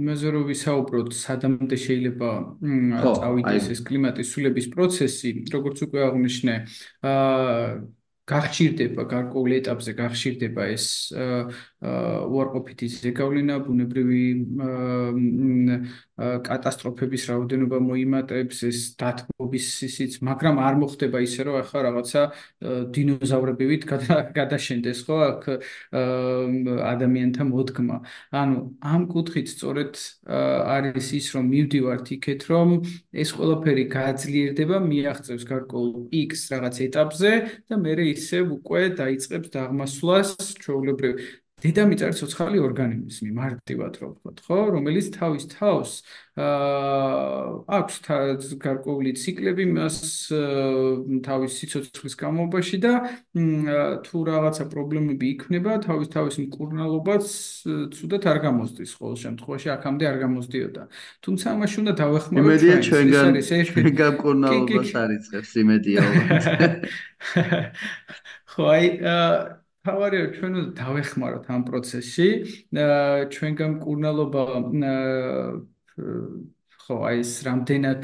[0.00, 2.30] იმაზე რომ ვისაუბროთ სადამდე შეიძლება
[3.20, 6.54] წავიდეს ეს კლიმატის ცვლილების პროცესი როგორც უკვე აღნიშნე
[7.12, 7.66] აა
[8.28, 10.86] გახშირდება გარკვეულ ეტაპზე გახშირდება ეს
[11.78, 14.24] უარყოფითი ზეგავლენა ბუნებრივი
[16.18, 22.22] კატასტროფების რაოდენობა მოიმატებს ეს დათბობის სისიც მაგრამ არ მოხდება ისე რომ ახლა რაღაცა
[22.96, 23.82] დინოზავრებივით
[24.34, 25.42] გადაშენდეს ხო აქ
[25.94, 27.96] ადამიანთა მოდგმა.
[28.34, 29.94] ანუ ამ კუთხით სწორედ
[30.26, 32.68] არის ის რომ მივდივართ იქეთ რომ
[33.14, 37.32] ეს ყველაფერი გაძლიერდება მიაღწევს გარკვეულ X რაღაც ეტაპზე
[37.70, 41.22] და მე ისევ უკვე დაიწყებს დაღმასვლას ჩვეულებრივ
[41.58, 44.58] დედამიწა არის ცოცხალი ორგანიზმი მარტივად რო ვთქვათ ხო?
[44.78, 45.90] რომელიც თავის თავს
[46.38, 49.96] აა აქვს გარკვეული ციკლები მას
[51.26, 52.92] თავის სიცოცხლის განმავლობაში და
[54.06, 57.26] თუ რაღაცა პრობლემები იქნება თავის თავის მკურნალობაც
[57.98, 60.82] ცუდად არ გამოსდის ყოველ შემთხვევაში აქამდე არ გამოსდიოდა.
[61.26, 66.00] თუმცა ამაში უნდა დავეხმაროთ ჩვენ ეს არის ეს ჩვენ მკურნალობას არიწევს იმედია
[68.46, 68.84] ხო აი
[69.86, 72.28] თავარია ჩვენ უნდა დავეხმაროთ ამ პროცესში.
[73.34, 74.44] ჩვენგან კურნალობა
[76.88, 78.02] ხო აი ეს რამდენად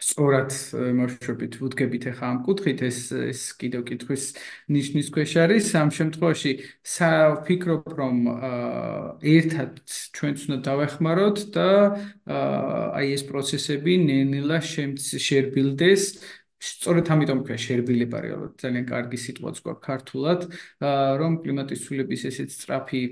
[0.00, 0.54] სწორად
[0.96, 4.24] მოშობით ვუდგებით ახლა ამ კუთხით ეს ეს კიდევ კითხვის
[4.72, 5.64] ნიშნის ქვეშ არის.
[5.76, 8.16] ამ შემთხვევაში საფიქრობ რომ
[9.20, 9.72] ერთად
[10.16, 11.68] ჩვენც უნდა დავეხმაროთ და
[12.96, 16.02] აი ეს პროცესები ნელ-ნელა შერბილდეს
[16.60, 20.40] სწორედ ამიტომ ქვია შერბილება რეალურად ძალიან კარგი სიტყვაც გვაქვს ქართულად
[21.22, 23.02] რომ კლიმატის ცვლილების ესეც სწრაფი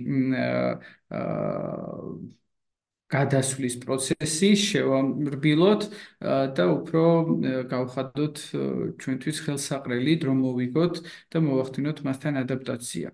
[3.08, 5.84] გადასვლის პროცესი შევამრბილოთ
[6.58, 7.04] და უფრო
[7.72, 8.40] გავხადოთ
[9.00, 11.00] ჩვენთვის ხელსაყრელი დრო მოვიგოთ
[11.32, 13.08] და მოვახდინოთ მასთან ადაპტაცია.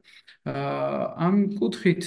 [1.26, 2.02] ამ კუთხით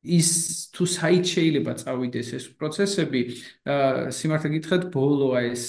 [0.00, 0.28] ის
[0.72, 3.20] თუ საით შეიძლება წავიდეს ეს პროცესები,
[4.16, 5.64] სიმართლე გითხრათ, ბოლოა ეს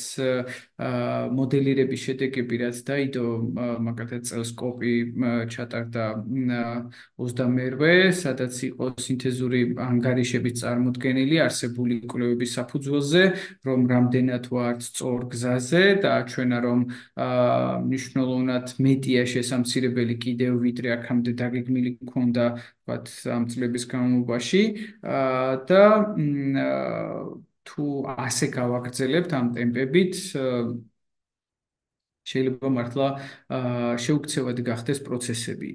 [0.82, 3.26] მოდელირების შედეგები, რაც დაიდო
[3.86, 4.94] მაგალითად წელს კოპი
[5.54, 13.24] ჩატარდა 28-ე, სადაც იყო სინთეზური ანგარიშების წარმოქმნილი არსებული კვლევების საფუძველზე,
[13.68, 16.80] რომ რამდენად ვართ სწორ გზაზე და აჩვენა, რომ
[17.86, 23.06] მნიშვნელოვნად მეტია შესამცირებელი კიდევ ვიდრე აქამდე დაგეგმილი ქონდა ვთქვათ
[23.38, 24.64] ამ წლების განმავლობაში.
[25.70, 25.84] და
[27.68, 27.86] თუ
[28.18, 30.14] ასე გავაგრძელებთ ამ ტემპებით
[32.22, 33.08] შეიძლება მართლა
[33.98, 35.70] შეუქცევადი გახდეს პროცესები.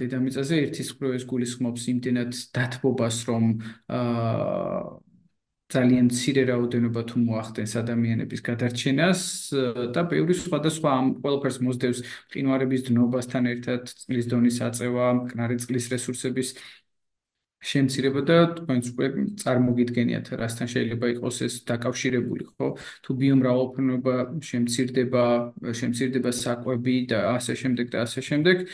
[0.00, 3.44] დედამიწაზე ერთის მხრივ ეს გულისხმობს იმდენად დათბობას, რომ
[5.72, 9.20] ძალიან მცირე რაოდენობა თუ მოახდენს ადამიანების გადარჩენას
[9.96, 11.98] და ბევრი სხვადასხვა ამ ყველაფერს მოსდევს
[12.36, 16.48] ყინვარების დნობასთან ერთად წყლის დონის აწევა, მკნარი წყლის რესურსების
[17.62, 19.06] შემცირება და თქვენც უკვე
[19.42, 22.68] წარმოგიდგენიათ რასთან შეიძლება იყოს ეს დაკავშირებული, ხო?
[23.06, 24.14] თუ ბიომრავალფეროვნება
[24.50, 25.24] შემცირდება,
[25.80, 28.66] შემცირდება საკვები და ასე შემდეგ და ასე შემდეგ,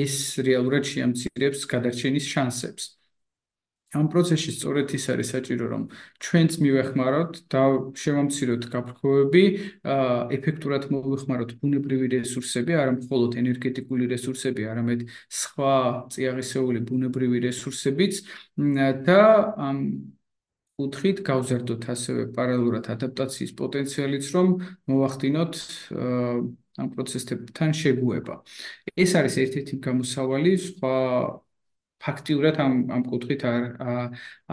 [0.00, 0.16] ეს
[0.48, 3.01] რეალურად შეამცირებს გადარჩენის შანსებს.
[3.92, 5.82] ამ პროცესში სწორედ ის არის საჭირო რომ
[6.24, 7.62] ჩვენც მივეხმაროთ და
[8.02, 9.44] შევამციროთ გაფრქვევები,
[10.36, 15.74] ეფექტურად მოვეხმაროთ ბუნებრივი რესურსები, არა მხოლოდ ენერგეტიკული რესურსები, არამედ სხვა
[16.08, 18.14] წიაღისეული ბუნებრივი რესურსებიც
[19.04, 19.20] და
[19.60, 19.78] ამ
[20.80, 24.46] კუთხით გავზარდოთ ასევე პარალელურად ადაპტაციის პოტენციალიც, რომ
[24.88, 25.54] მოვახდინოთ
[26.80, 28.34] ამ პროცესებთან შეგუება.
[28.96, 30.96] ეს არის ერთ-ერთი გამოსავალი სხვა
[32.04, 33.62] ფაქტიურად ამ ამ კუთხით არ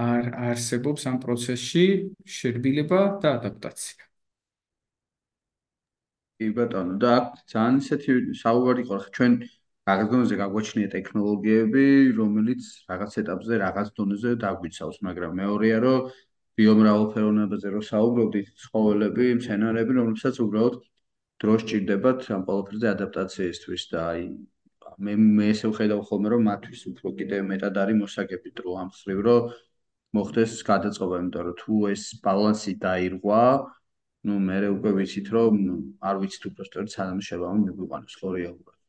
[0.05, 1.85] არ არსებობს ამ პროცესში
[2.37, 4.09] შერბილება და ადაპტაცია.
[6.39, 7.13] კი ბატონო, და
[7.51, 9.33] ძალიან ისეთი საუბარი ყო, ხა ჩვენ
[9.89, 11.85] რაღაც დონეზე გაგვაჩნია ტექნოლოგიები,
[12.19, 15.97] რომელიც რაღაც ეტაპზე, რაღაც დონეზე დაგვიცავს, მაგრამ მეორეა, რომ
[16.59, 20.75] ბიომრავალფეროვნებაზე რო საუბრობდით, ცხოველები, მცენარეები, რომლებსაც უბრალოდ
[21.43, 24.23] დრო სჭირდებათ ამ ყველაფერზე ადაპტაციისთვის და აი
[25.07, 29.19] მე მე ესე ვხედავ ხოლმე რომ მათთვის უფრო კიდევ მეტად არის მოსაგები დრო ამ ხრივ
[29.27, 29.51] რომ
[30.17, 33.43] მოხდეს გადაწყობა იმიტომ რომ თუ ეს ბალანსი დაირღვა
[34.27, 35.61] ну მე უკვე ვიცით რომ
[36.09, 38.79] არ ვიცით უფრო სწორად სანამ შევამო მიგვიყვანოს ხო რეალურად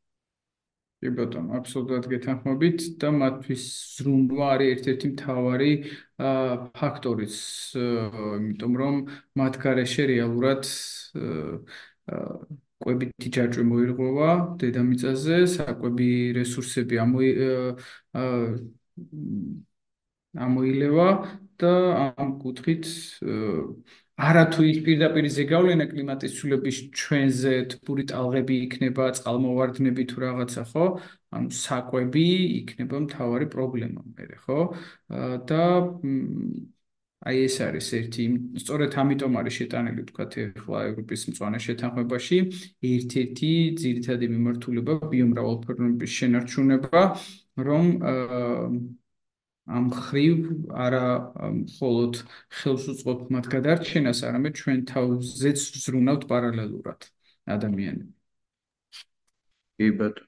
[1.00, 3.62] კი ბატონო აბსოლუტურად გეთანხმებით და მათთვის
[3.96, 5.70] ზრუნვა არის ერთ-ერთი მთავარი
[6.80, 7.36] ფაქტორიც
[7.80, 8.98] იმიტომ რომ
[9.40, 10.68] მათ გარეშე რეალურად
[12.80, 17.00] კვებითი ჯაჭვი მოირღვევა დედამიწაზე, საკვები რესურსები
[20.46, 21.08] ამოილევა
[21.60, 21.72] და
[22.22, 22.86] ამ კუთხით
[24.20, 30.86] არათუ ის პირდაპირ ზეგავლენა კლიმატის ცვლილების ჩვენზე თბური ტალღები იქნება, წყალმოვარდნები თუ რაღაცა, ხო?
[31.36, 32.26] ანუ საკვები
[32.60, 34.60] იქნება მთავარი პრობლემა მე, ხო?
[35.48, 35.64] და
[37.28, 38.24] აი ეს არის ერთი
[38.62, 42.38] სწორედ ამიტომ არის შეტანილი თქვა ახლა ევროპის მწვანე შეთანხმებაში
[42.92, 43.50] ერთ-ერთი
[43.82, 47.02] ძირითადი მიმართულება ბიომრავალფეროვნების შენარჩუნება
[47.68, 47.84] რომ
[49.70, 50.38] ამ ხრივ
[50.84, 51.02] არა
[51.56, 52.14] მხოლოდ
[52.60, 57.00] ხელს უწყობ მათ გადარჩენას, არამედ ჩვენ თავზეც ზრუნავთ პარალელურად
[57.56, 58.12] ადამიანები.
[59.78, 60.26] კი ბატონო.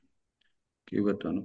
[0.89, 1.43] კი ბატონო.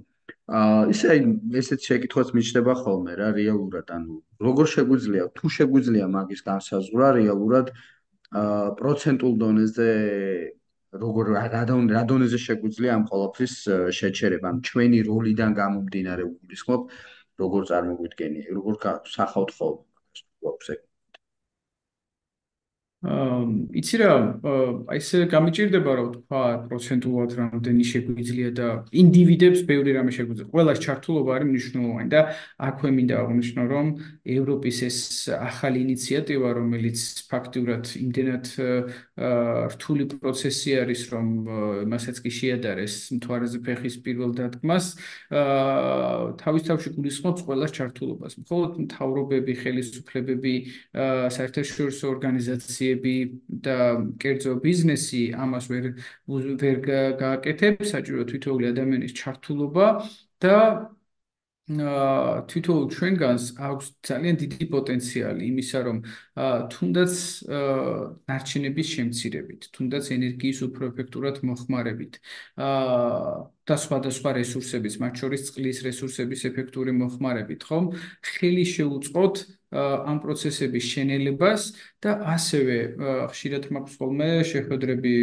[0.48, 1.16] აა ისე
[1.60, 4.14] ესეც შეკითხვაც მიჩნდება ხოლმე რა რეალურად, ანუ
[4.46, 7.66] როგორ შეგვიძლია, თუ შეგვიძლია მაგის განსაზღვრა რეალურად
[8.32, 9.88] აა პროცენტულ დონეზე
[11.04, 11.24] როგორ
[11.92, 13.54] რა დონეზე შეგვიძლია ამ ყოლაფრის
[14.00, 16.80] შეჩერება, ანუ ჩვენი როლიდან გამომდინარე უგულისხმობ
[17.44, 18.74] როგორ წარმოგვიდგენია, როგორ
[19.16, 19.84] სახავთ ხოლმე
[20.40, 20.87] გვაქვს ეგ.
[22.98, 24.10] აა იცი რა,
[24.90, 30.50] აი ეს გამიჭირდება რა ვთქვა, პროცენტულად რამდენი შეგვიძლია და ინდივიდებს ბევრი რამე შეგვიძლია.
[30.50, 32.20] ყველას ჩართულობა არის მნიშვნელოვანი და
[32.58, 33.86] აქვე მინდა აღნიშნო, რომ
[34.26, 34.98] ევროპის ეს
[35.30, 36.98] ახალი ინიციატივა, რომელიც
[37.30, 38.44] ფაქტიურად იმდენად
[39.78, 41.26] რთული პროცესი არის, რომ
[41.94, 44.86] მასაც კი შეადარეს მთვარეზე ფეხის პირველ დადგმას,
[45.30, 48.32] აა თავის თავში გულისხმობს ყველას ჩართულობას.
[48.42, 50.54] მხოლოდ მთავრობები, ხელისუფლებები,
[51.38, 53.14] საერთაშორისო ორგანიზაციები ორგანიზაციები
[53.48, 53.76] და
[54.18, 55.84] კერძო ბიზნესი ამას ვერ
[56.28, 56.76] ვერ
[57.18, 59.86] გააკეთებს, საჭირო თითოეული ადამიანის ჩართულობა
[60.40, 60.56] და
[61.68, 65.96] თვითონ ჩვენგანს აქვს ძალიან დიდი პოტენციალი იმისა, რომ
[66.72, 67.12] თუნდაც
[68.24, 72.12] ნარჩენების შემცირებით, თუნდაც ენერგიის უფრო ეფექტურად მოხმარებით,
[73.68, 77.84] და სხვადასხვა რესურსების, მათ შორის წყლის რესურსების ეფექტური მოხმარებით, ხომ?
[78.24, 79.34] ხელი შეუწყოთ
[79.68, 81.62] ამ პროცესების შენელებას
[82.00, 82.76] და ასევე
[83.28, 85.14] ხშირად მაქვს ხოლმე შეხვედრები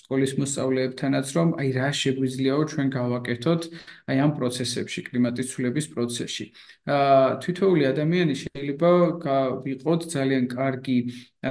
[0.00, 3.62] სკოლის მოსწავლეებთანაც, რომ აი რა შეგვიძლიაო ჩვენ გავაკეთოთ
[4.08, 6.46] აი ამ პროცესებში, კლიმატის ცვლილების პროცესში.
[6.88, 8.90] აა თითოეული ადამიანი შეიძლება
[9.64, 10.98] ვიყოთ ძალიან კარგი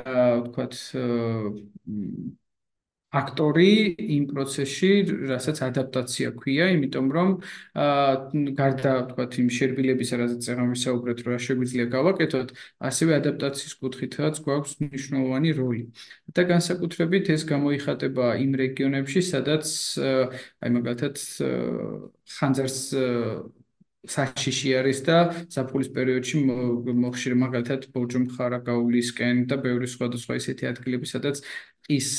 [0.02, 0.74] აა ვთქვათ
[3.14, 3.70] აქტორი
[4.18, 4.90] იმ პროცესში,
[5.30, 7.30] რასაც ადაპტაცია ქვია, იმიტომ რომ
[7.78, 12.50] აა გარდა თქვათ იმ შერბილებისა, რასაც წეგან ვისაუბრეთ, რა შეგვიძლია გავაკეთოთ,
[12.90, 15.84] ასევე ადაპტაციის კუთხითაც გვაქვს მნიშვნელოვანი როლი.
[16.34, 19.66] და განსაკუთრებით ეს გამოიხატება იმ რეგიონებში, სადაც
[20.64, 21.16] აი მაგალითად
[22.34, 22.80] ხანძარს
[24.04, 31.40] საშიში არის და საფულის პერიოდში მოხშირ მაგალითად ბორჯომხარა გაულისკენ და ბევრი სხვადასხვა ისეთი ადგილები, სადაც
[31.92, 32.10] ის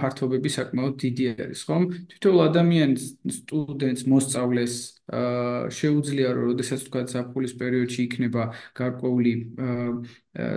[0.00, 1.84] ფართობები საკმაოდ დიდი არის, ხომ?
[2.12, 3.04] თითოეულ ადამიანს,
[3.40, 4.74] სტუდენტს, მოსწავლეს
[5.10, 8.42] შეუძლია რომ შესაძლოა თქვა საფულის პერიოდში იქნება
[8.78, 9.32] გარკვეული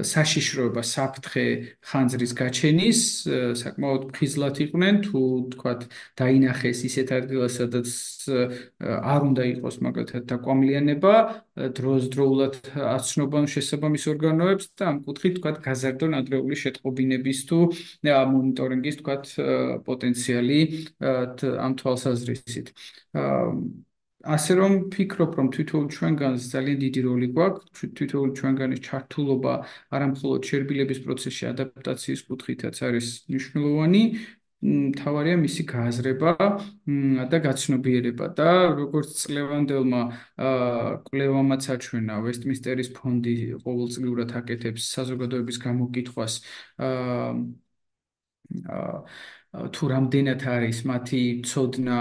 [0.06, 1.46] საშიშროება საფრთხე
[1.90, 3.00] ხანძრის გაჩენის
[3.58, 5.22] საკმაოდ ფხიზლად იყვნენ თუ
[5.58, 5.74] თქვა
[6.22, 7.90] დაინახეს ისეთ ადგილას სადაც
[8.86, 11.14] არ უნდა იყოს მაგალითად დაკვამლიანება
[11.80, 12.54] დროზდროულად
[12.94, 17.60] აცნობენ შესაბამის ორგანოებს და ამ კუთხით თქვა გაზარდონ ადრეული შეტყობინების თუ
[18.06, 19.16] მონიტორინგის თქვა
[19.90, 20.60] პოტენციალი
[21.02, 22.70] ამ თვალსაზრისით
[24.24, 29.54] ასე რომ ფიქრობ რომ თვითონ ჩვენგანს ძალიან დიდი როლი გვაქვს თვითონ ჩვენგანის ჩართულობა
[30.00, 34.04] არამხოლოდ შერბილების პროცესში ადაპტაციის კუთხითაც არის მნიშვნელოვანი.
[34.96, 36.32] თავარია მისი გააზრება
[37.32, 38.48] და გაცნობიერება და
[38.80, 40.02] როგორც წლევანდელმა
[41.10, 46.34] კვლევამაც აჩვენა ვესტმინსტერის ფონდი ყოველწლიურად აკეთებს საზოგადოების გამოკითხვას
[49.54, 51.98] თუ რამდენად არის მათი ცოდნა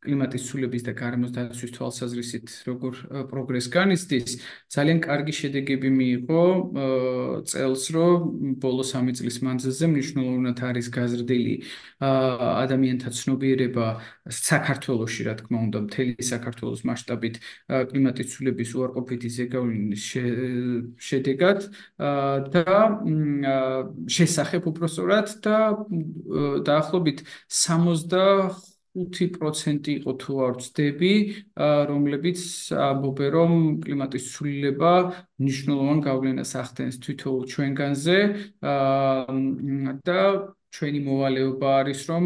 [0.00, 2.92] კლიმატის ცვლილების და გარემოს დაცვის თვალსაზრისით როგორ
[3.28, 4.40] პროგრეს განიცდის,
[4.72, 6.44] ძალიან კარგი შედეგები მიიღო
[7.44, 11.54] წელს, რომ ბოლო 3 წლის მანძილზე მნიშვნელოვნად არის გაზრდილი
[12.00, 13.86] ადამიანთა ცნობიერება
[14.24, 17.36] საქართველოში, რა თქმა უნდა, მთელი საქართველოს მასშტაბით
[17.68, 20.04] კლიმატის ცვლილების უარყოფითი ზეგავლენის
[20.96, 21.58] შედეგად
[22.56, 22.78] და
[24.08, 25.58] შესახებ უფრო სწორად და
[26.64, 31.12] დაახლოებით 60 5% იყო თუ არ ვწდები,
[31.90, 32.40] რომლებიც
[32.74, 33.52] ამბობენ, რომ
[33.84, 34.92] კლიმატის ცვლილება
[35.38, 38.18] მნიშვნელოვან გავლენას ახდენს თვითონ ჩვენგანზე.
[40.06, 40.20] და
[40.70, 42.24] ჩვენი მოვალეობა არის, რომ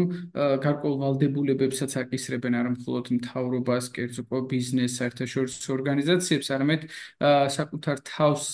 [0.61, 6.81] გარკვეულ ვალდებულებებსაც აკისრებენ არა მხოლოდ მთავრობას, კერძო ბიზნესს, საერთაშორისო ორგანიზაციებს, არამედ
[7.57, 8.45] საკუთარ თავს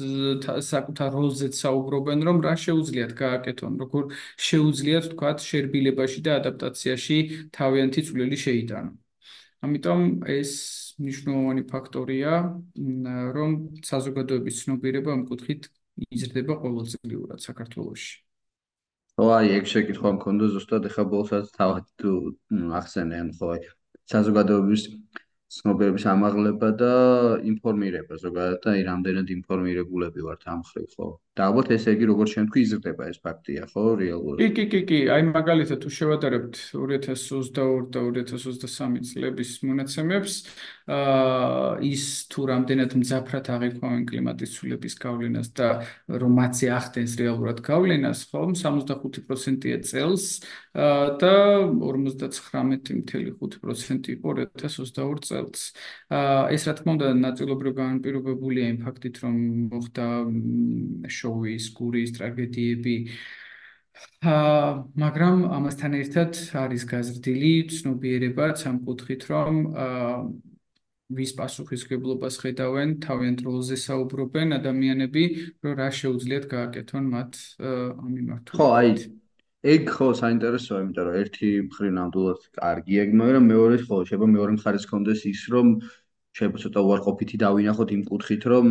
[0.00, 4.02] საკუთარ როლზეც საუბრობენ, რომ რა შეუძლიათ გააკეთონ, როგორ
[4.48, 7.18] შეუძლიათ თქვათ შერბილებაში და ადაპტაციაში
[7.56, 8.94] თავიანთი წვლილი შეიტანონ.
[9.60, 10.00] ამიტომ
[10.32, 10.50] ეს
[11.00, 12.32] მნიშვნელოვანი ფაქტორია,
[13.36, 13.50] რომ
[13.84, 15.68] საზოგადოების ცნობიერება ამ კუთხით
[16.16, 18.12] იზრდება ყოველწლიურად საქართველოში.
[19.20, 22.12] ხო, აი, ეგ შეკითხვა მქონდა ზუსტად ეხა ბოლოსაც თავად თუ
[22.80, 23.60] ახსენე, ან ხო, აი,
[24.08, 24.82] საზოგადოების
[25.54, 26.92] ცნობების ამაღლება და
[27.52, 28.18] ინფორმირება.
[28.24, 31.08] ზოგადად და აი რამდენად ინფორმირებულები ვართ ამ ხრივ ხო
[31.40, 34.80] და ალბათ ესე იგი როგორც შენ თქვი იზრდება ეს ფაქტია ხო რეალურად კი კი კი
[34.90, 40.36] კი აი მაგალითად თუ შევადარებთ 2022 და 2023 წლების მონაცემებს
[40.90, 45.68] აა ის თუ რამდენად მძაფრად აღიქვამენ კლიმატის ცვლილების გავლენას და
[46.10, 50.24] რომ მათზე ახდენს რეალურად გავლენას ხო 65%-ია წელს
[50.74, 51.30] და
[51.78, 55.72] 59.5% იყო 2022 წელს.
[56.54, 59.34] ეს რა თქმა უნდა ნაწილობრივ განპირობებულია იმ ფაქტით, რომ
[59.70, 60.06] მოხდა
[61.30, 62.96] შოუის, გურის ტრაგედიები.
[64.20, 70.10] აა მაგრამ ამასთან ერთად არის გაზრდილი ცნობიერებაც ამ კუთხით, რომ აა
[71.10, 75.24] ვის პასუხისგებლობას ხედავენ, თავიანთ როლზე საუბრობენ ადამიანები,
[75.64, 78.60] რომ რა შეუძლიათ გააკეთონ მათ ამ მიმართულებით.
[78.60, 78.88] ხო, აი
[79.60, 84.86] ეგ ხო საინტერესოა, იმიტომ რომ ერთი მხრივ ნამდვილად კარგია, მაგრამ მეორე ხო შეიძლება მეორე მხარეს
[84.88, 85.66] კონდეს ის, რომ
[86.30, 88.66] შეიძლება ცოტა უარყოფითი დავინახოთ იმ კუთხით, რომ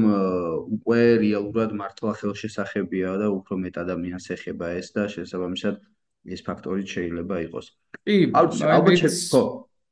[0.80, 5.76] უკვე რეალურად მართლა ხელშესახებია და უფრო მეტ ადამიანს ეხება ეს და შესაბამისად
[6.36, 7.66] ეს ფაქტორი შეიძლება იყოს.
[8.07, 9.43] კი, ალბათ ხო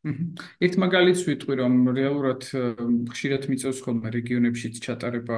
[0.06, 2.46] ერთ მაგალითს ვიტყვი რომ რეალურად
[3.12, 5.38] ხშირად მიწევს ხოლმე რეგიონებშიც ჩატარება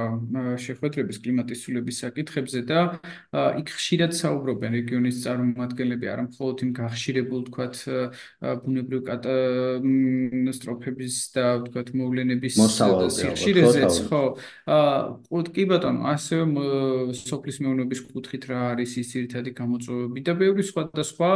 [0.60, 2.80] შეხვედრების კლიმატის ცვლილების საკითხებზე და
[3.60, 7.74] იქ ხშირად საუბრობენ რეგიონის წარმომადგენლები არა მხოლოდ იმ გახშირებულ თქვათ
[8.60, 12.54] ბუნებრივ კატასტროფების და თქვათ მოვლენების
[13.16, 14.22] სიხშირეზეც ხო
[14.76, 16.44] აა კი ბატონო ასევე
[17.16, 21.32] სოფლის მეურნეობის კუთხით რა არის ის ერთადი გამოწვევები და ბევრი სხვა და სხვა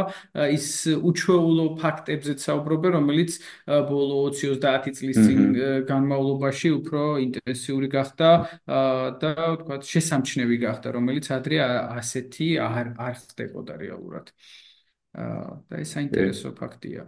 [0.55, 0.67] ის
[1.09, 3.39] უჩვეულო ფაქტებზეც საუბრობენ რომელიც რომელიც
[3.87, 5.39] ბოლო 20-30 წლის წინ
[5.87, 8.29] განმავლობაში უფრო ინტენსიური გახდა
[9.23, 14.31] და თქვა შესამჩნევი გახდა, რომელიც ადრე ასეთი არ არ ხდებოდა რეალურად.
[15.15, 17.07] და ეს საინტერესო ფაქტია.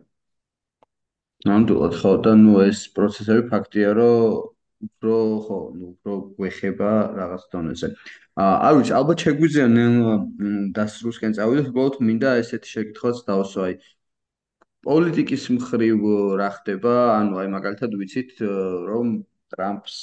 [1.43, 4.55] ნამდვილად ხო და ნუ ეს პროცესები ფაქტია, რომ
[4.87, 7.87] უფრო ხო, ნუ უფრო გვეხება რაღაც დონეზე.
[8.39, 9.95] აა არ ვიცი, ალბათ შეგვიძლია ნელ
[10.71, 13.73] დასრულსკენ წავიდეთ, უბრალოდ მინდა ესეთი შეკითხვაც დავსვა, აი
[14.88, 16.03] პოლიტიკის მხრივ
[16.39, 16.93] რა ხდება?
[17.19, 18.29] ანუ აი მაგალითად ვიცით
[18.88, 19.07] რომ
[19.51, 19.95] ტრამპს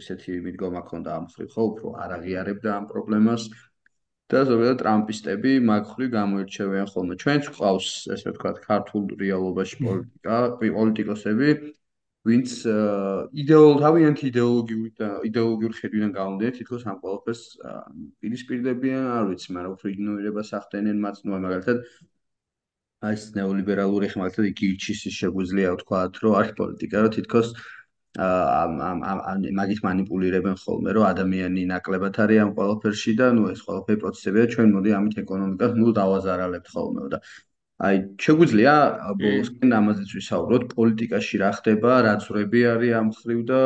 [0.00, 3.44] ესეთი მიდგომა ქონდა ამ მხრივ, ხო, უფრო არ აღიარებდა ამ პრობლემას
[4.30, 7.14] და ზოგადად ტრამპისტები მაგ მხრივ გამოირჩევიან ხოლმე.
[7.22, 11.48] ჩვენც ყავს, ესე ვთქვათ, ქართულ რეალობაში პოლიტიკა, პოლიტიკოსები,
[12.28, 12.48] ვინც
[13.42, 17.42] იდეოლ თავიანთი იდეოლოგიური და იდეოლოგიური ხედვიდან გამომდინარე, თითქოს ამ ყველაფერს
[18.20, 21.78] პირისპირდებიან, არ ვიცი, მაგრამ უფრო იგნორირებას ახდენენ მათ, ну, მაგალითად
[23.00, 27.48] აი ეს ნეოლიბერალური ხმალთა გიჩისი შეგვიძლია ვთქვათ, რომ არქ პოლიტიკა, რომ თითქოს
[28.18, 33.60] ამ ამ ამ მაგით манипуლირებენ ხოლმე, რომ ადამიანი ნაკლებად არის ამ ყველაფერში და ნუ ეს
[33.64, 37.18] ყველაფერი პროცესებია, ჩვენ მოდი ამით ეკონომიკას ნუ დავაზარალებთ ხოლმე და
[37.88, 38.74] აი შეგვიძლია
[39.24, 43.60] ბოლოსკენ ამაზეც ვისაუბროთ, პოლიტიკაში რა ხდება, რა ძვრები არის ამ ხრივ და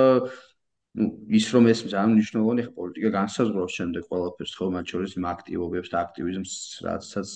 [0.94, 5.24] ну ის რომ ეს ძალიან მნიშვნელოვანი ხა პოლიტიკა განსაზღვრავს შემდეგ ყველაფერს ხო მათ შორის იმ
[5.34, 6.52] აქტივობებს და აქტივიზმს
[6.86, 7.30] რაცაც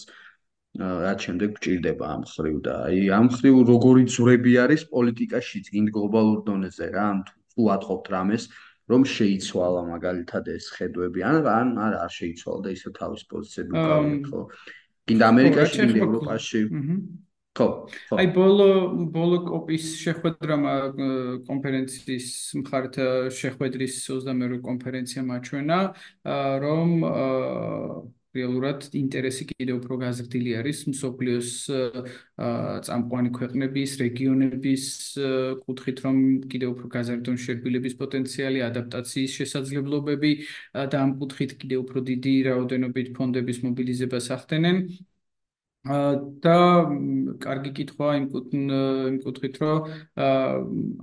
[0.77, 6.41] რაც შემდეგ გჭირდება ამ ხრივ და აი ამ ხრივ როგორი ძვრები არის პოლიტიკაშიც გინ გლობალურ
[6.49, 8.45] დონეზე რა ან თუ ათხოვთ რამეს
[8.89, 11.21] რომ შეიცვალა მაგალითად ეს ხედვები.
[11.25, 14.41] ან ან არა არ შეიცვალა და ისე თავის პოზიციები უკავიათ ხო
[15.09, 16.61] გინდა ამერიკაში გინდა ევროპაში.
[17.59, 17.69] ხო
[18.09, 18.17] ხო.
[18.23, 18.69] აი ბოლო
[19.13, 20.57] ბოლო კოპის შეხვედრა
[21.49, 22.29] კონფერენციის
[22.63, 22.95] მხართ
[23.41, 25.79] შეხვედრის 22 კონფერენცია მაჩვენა
[26.65, 26.89] რომ
[28.37, 31.51] რეალურად ინტერესი კიდევ უფრო გაზრდილი არის მსოფლიოს
[32.89, 34.85] წამყვანი ქვეყნების, რეგიონების
[35.65, 36.17] კუთხით, რომ
[36.53, 40.33] კიდევ უფრო გაზარდონ შერბილების პოტენციალი, ადაპტაციის შესაძლებლობები
[40.93, 44.77] და ამ კუთხით კიდევ უფრო დიდი რაოდენობით ფონდების მობილიზებას ახდენენ.
[46.45, 46.57] და
[47.41, 49.79] კარგი კითხვა იმ იმ კუთხით რომ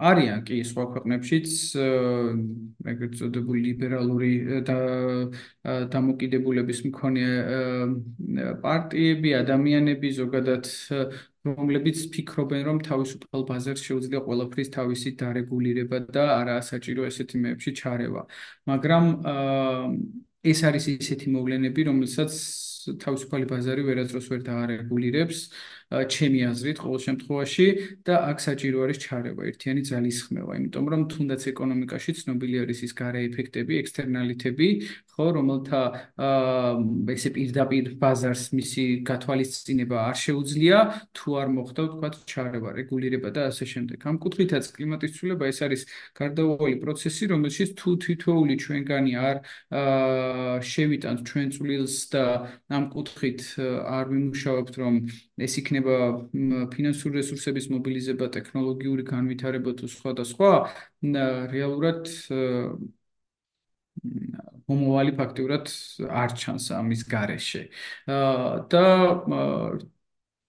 [0.09, 1.49] არიან კი სხვა ქვეყნებშიც
[2.93, 4.33] ეგრეთ წოდებული ლიბერალური
[4.69, 4.77] და
[5.95, 7.25] დამოკიდებულების მქონე
[8.61, 10.69] პარტიები, ადამიანები ზოგადად
[11.45, 18.21] რომლებიც ფიქრობენ რომ თავისუფალ ბაზარს შეუძლია ყველაფრის თავისი დარეგულირება და არაა საჭირო ესეთი მეებში ჩარევა.
[18.69, 19.05] მაგრამ
[20.45, 22.33] ეს არის ისეთი მოვლენები, რომელსაც
[23.03, 25.39] თავისუფალი ბაზარი ვერასდროს ვერ დაარეგულირებს
[25.93, 27.67] ჩემი აზრით ყოველ შემთხვევაში
[28.01, 29.41] და აქ საჭირო არის ჩარევა.
[29.53, 30.51] ერთიანი ძალის ხმევა.
[30.57, 34.67] იმიტომ რომ თუნდაც ეკონომიკაში ცნობილი არის ის გარე ეფექტები ექსტერნალიტები
[35.15, 35.81] ხო რომელთა
[37.15, 40.77] ესე პირდაპირ ბაზარს მისი გათვალისწინება არ შეუძლია
[41.15, 43.99] თუ არ მოხდა თქვა ჩარევა რეგულირება და ასე შემდეგ.
[44.09, 45.81] ამ კუთხითაც კლიმატის ცვლილება ეს არის
[46.17, 49.37] გარდაუვალი პროცესი რომელშიც თუ თითოეული ჩვენგანი არ
[50.65, 52.25] შევიტანთ ჩვენ წვლილს და
[52.73, 53.39] ამ კუთხით
[53.95, 54.93] არ ვიმუშავებთ რომ
[55.39, 55.95] ეს იქნება იქნება
[56.71, 60.51] ფინანსური რესურსების მობილიზება, ტექნოლოგიური განვითარება თუ სხვა და სხვა,
[61.51, 62.07] რეალურად
[64.69, 65.71] მომავალი ფაქტიურად
[66.09, 67.63] არ ჩანს ამის გარეშე.
[68.71, 68.85] და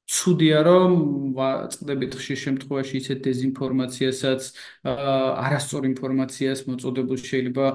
[0.06, 0.92] ცუდია რომ
[1.34, 4.42] ვაწყდებით ხშირ შემთხვევაში ისეთ დეзинფორმაციასაც
[4.86, 7.66] არასწორ ინფორმაციას მოწოდებულ შეიძლება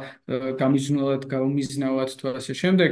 [0.61, 2.91] გამიზნულად გამიზნავათ თუ ასე შემდეგ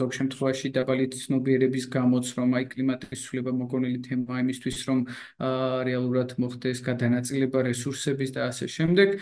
[0.00, 4.98] ზოგ შემთხვევაში დაბალი ცნობიერების გამოც რომ აი კლიმატის ცვლილება მოგონილი თემაა იმისთვის რომ
[5.90, 9.20] რეალურად მოხდეს გადანაწილება რესურსების და ასე შემდეგ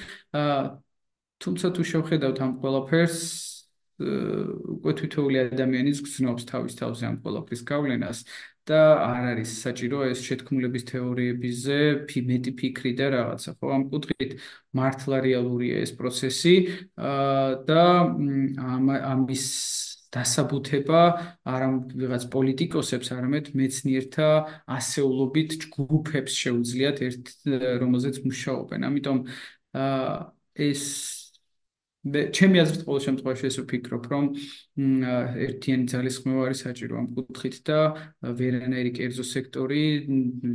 [1.42, 3.53] თუმცა თუ შევხედავთ ამ ყველაფერს
[4.00, 8.18] უკვე თითოეული ადამიანის გზნობს თავის თავზე ამ ყველაფრის გავლენას
[8.66, 11.78] და არ არის საჭირო ეს შეთქმულების თეორიებიზე
[12.30, 14.30] მეტი ფიქრი და რაღაცა ხო ამ კუთხით
[14.74, 16.54] მართლა რეალურია ეს პროცესი
[17.68, 17.82] და
[19.14, 19.44] ამის
[20.14, 21.00] დასაბუთება
[21.42, 21.68] არა
[22.00, 24.28] ვიღაც პოლიტიკოსებს, არამედ მეცნიერთა
[24.78, 27.24] ასეულობით ჯგუფებს შეუძლიათ ერთ
[27.82, 28.80] რომელზეც მუშაობენ.
[28.88, 29.18] ამიტომ
[30.54, 31.13] ეს მე
[32.04, 34.24] ჩემი აზრით ყოველ შემთხვევაში ეს ვფიქრობ, რომ
[35.46, 37.78] ერთიანი ძალისხმევა არის საჭირო ამ კუთხით და
[38.40, 39.84] ვერანაირი კერძო სექტორი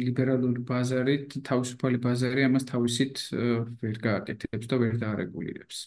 [0.03, 3.23] ლიბერალური ბაზარით, თავისუფალი ბაზარი ამას თავისით
[3.81, 5.77] ვერ გააკეთებს და ვერ დაარეგულირებს.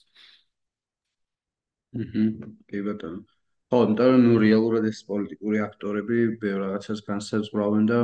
[1.95, 2.27] აჰა,
[2.67, 3.23] კი ბატონო.
[3.71, 7.99] ხო, იმიტომ რომ რეალურად ეს პოლიტიკური აქტორები ბევრ რაღაცას განსაზღვრავენ და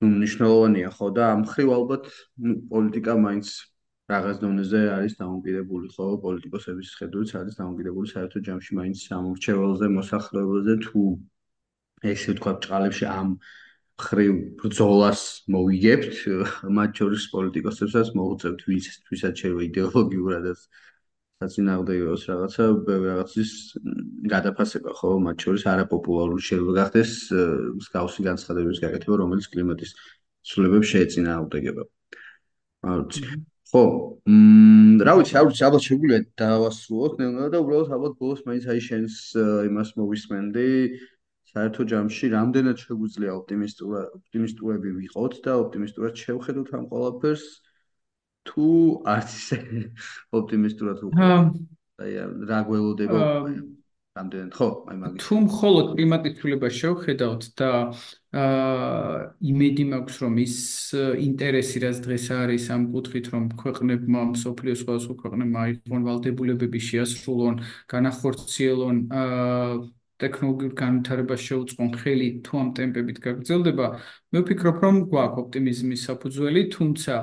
[0.00, 2.04] ნუ მნიშვნელოვანია ხო და ამ ხრივ ალბათ
[2.72, 3.46] პოლიტიკა მაინც
[4.06, 6.04] რაღაც დონეზე არის დამოკიდებული ხო?
[6.22, 11.02] პოლიტიკოსების ხედვით არის დამოკიდებული საერთო ჯამში მაინც სამორჩეველზე მოსახლეობაზე თუ
[12.10, 13.32] ესე ვთქვა ბჭყალებში ამ
[14.06, 16.14] ხრივ ბრძოლას მოვიგებთ
[16.78, 20.60] მათ შორის პოლიტიკოსებსაც მოუწევთ ვის ვისაც შეიძლება იდეოლოგიურადაც
[21.42, 22.64] საწინააღმდეგოს რაღაცა
[23.08, 23.50] რაღაცის
[24.34, 25.10] გადაფასება ხო?
[25.26, 27.10] მათ შორის არაპოპულარული შეიძლება გახდეს
[27.82, 29.90] მსგავსი განცხადებების გაკეთება რომელიც კლიმატის
[30.46, 31.82] ცვლილებებს შეეწინააღმდეგება.
[32.86, 33.82] არ ვიცი ხო,
[34.30, 38.80] მმ, რა ვიცი, არ ვიცი, ალბათ შეგვიძლია დავასრულოთ ნელა და უბრალოდ ალბათ ბოლოს მაინც აი
[38.86, 39.16] შენს
[39.66, 40.70] იმას მოვისმენდი.
[41.50, 47.44] საერთო ჯამში რამდენად შეგვიძლია ოპტიმისტურად ოპტიმისტურები ვიყოთ და ოპტიმისტურად შევხედოთ ამ ყველაფერს
[48.50, 48.66] თუ
[49.14, 49.58] არც ისე
[50.38, 51.58] ოპტიმისტურად ვიყოთ.
[52.06, 52.12] აი
[52.50, 53.20] რა გველოდება
[54.16, 55.18] რამდენად ხო, აი მაგის.
[55.22, 57.70] თუ მხოლოდ კლიმატის ცვლილებას შევხედავთ და
[58.36, 59.16] აა
[59.52, 60.56] იმედი მაქვს რომ ის
[61.26, 67.54] ინტერესი რაც დღეს არის ამ კუთხით რომ ქვეყნებმა სოფლიოს სხვადასხვა ქვეყნებმა აიღონ ვალდებულებები შეასრულონ
[67.92, 69.72] განახორციელონ აა
[70.22, 73.86] ტექნოლოგიურ განვითარებას შეუწყონ ხელი თუ ამ ტემპებით გაგრძელდება
[74.32, 77.14] მე ვფიქრობ რომ გვაქვს ოპტიმიზმის საფუძველი თუმცა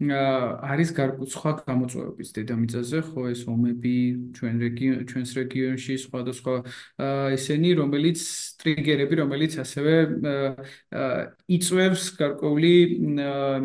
[0.00, 3.96] არის გარკვეულ გამოწვევების დედამიწაზე ხო ეს ომები
[4.36, 6.54] ჩვენ რეგიონ ჩვენს რეგიონში სხვადასხვა
[7.36, 8.20] ესენი რომელიც
[8.62, 9.94] ტრიგერები რომელიც ასევე
[11.56, 12.74] იწვევს გარკვეული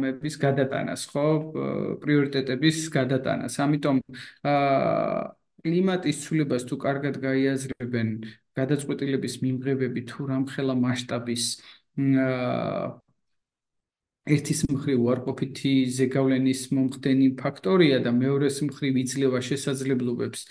[0.04, 1.26] მების გადატანას ხო
[2.04, 3.56] პრიორიტეტების გადატანას.
[3.64, 3.98] ამიტომ
[5.66, 8.12] კლიმატის ცვლილებას თუ კარგად გაიაზრებენ
[8.60, 11.46] გადაწყვეტილების მიმღებები თუ რამხელა მასშტაბის
[14.26, 20.46] ერთის მხრივ უარყოფითი ზეგავლენის მომხდენი ფაქტორია და მეორეს მხრივ იძლევა შესაძლებლობებს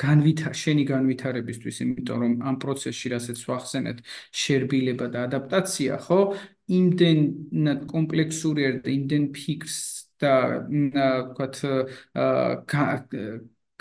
[0.00, 4.00] განვითარ შენი განვითარებისთვის, იმიტომ რომ ამ პროცესში რასაც ვახსენეთ,
[4.32, 6.20] შერბილება და ადაპტაცია, ხო,
[6.80, 9.76] იმდენად კომპლექსური არის და იმდენ ფიქრს
[10.24, 10.32] და
[10.64, 11.56] ვთქვათ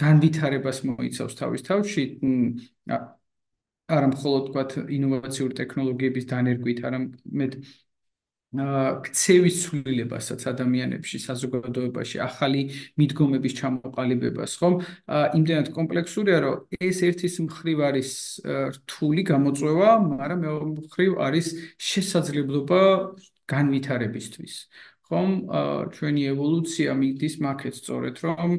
[0.02, 2.04] განვითარებას მოიცავს თავის თავში
[3.86, 7.54] არა მხოლოდ ვთქვათ ინოვაციური ტექნოლოგიების დანერგვით, არამედ
[8.56, 12.62] ქცევის ცვლილებასაც ადამიანებში საზოგადოებაში ახალი
[13.02, 14.74] მიდგომების ჩამოყალიბებას ხომ?
[15.40, 18.10] იმდენად კომპლექსურია რომ ეს ერთის მხრივ არის
[18.80, 22.82] რთული გამოწვევა მაგრამ მეორე მხრივ არის შესაძლებლობა
[23.54, 24.54] განვითარებისთვის.
[25.10, 25.30] ხომ?
[25.94, 28.50] ჩვენი ევოლუცია მიგდის მაქეთ სწორედ რომ